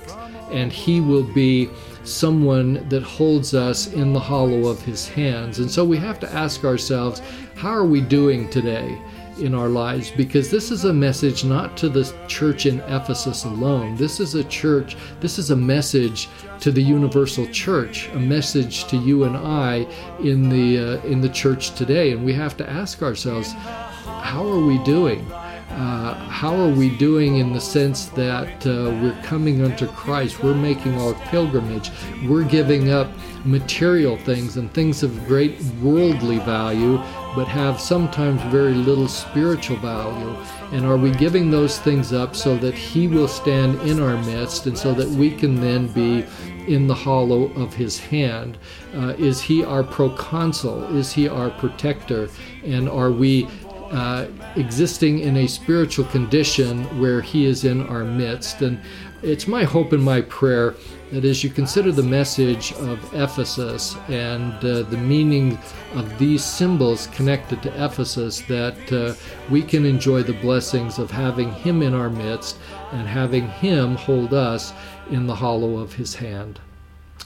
[0.56, 1.70] and he will be
[2.06, 5.60] someone that holds us in the hollow of his hands.
[5.60, 7.22] And so we have to ask ourselves,
[7.56, 9.00] how are we doing today?
[9.38, 13.96] in our lives because this is a message not to the church in Ephesus alone.
[13.98, 16.30] This is a church, this is a message
[16.62, 19.88] to the universal church, a message to you and I
[20.20, 24.66] in the uh, in the church today and we have to ask ourselves how are
[24.66, 25.30] we doing?
[25.76, 30.54] Uh, how are we doing in the sense that uh, we're coming unto Christ, we're
[30.54, 31.92] making our pilgrimage,
[32.30, 33.10] we're giving up
[33.44, 36.98] material things and things of great worldly value,
[37.36, 40.36] but have sometimes very little spiritual value.
[40.72, 44.68] And are we giving those things up so that He will stand in our midst
[44.68, 46.26] and so that we can then be
[46.68, 48.58] in the hollow of His hand?
[48.96, 50.98] Uh, is He our proconsul?
[50.98, 52.30] Is He our protector?
[52.64, 53.48] And are we
[53.96, 54.28] uh,
[54.58, 58.62] existing in a spiritual condition where He is in our midst.
[58.62, 58.80] And
[59.24, 60.76] it's my hope and my prayer
[61.12, 65.58] that as you consider the message of Ephesus and uh, the meaning
[65.94, 69.16] of these symbols connected to Ephesus, that uh,
[69.50, 72.58] we can enjoy the blessings of having Him in our midst
[72.92, 74.74] and having Him hold us
[75.10, 76.60] in the hollow of His hand.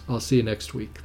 [0.07, 0.99] I'll see you next week.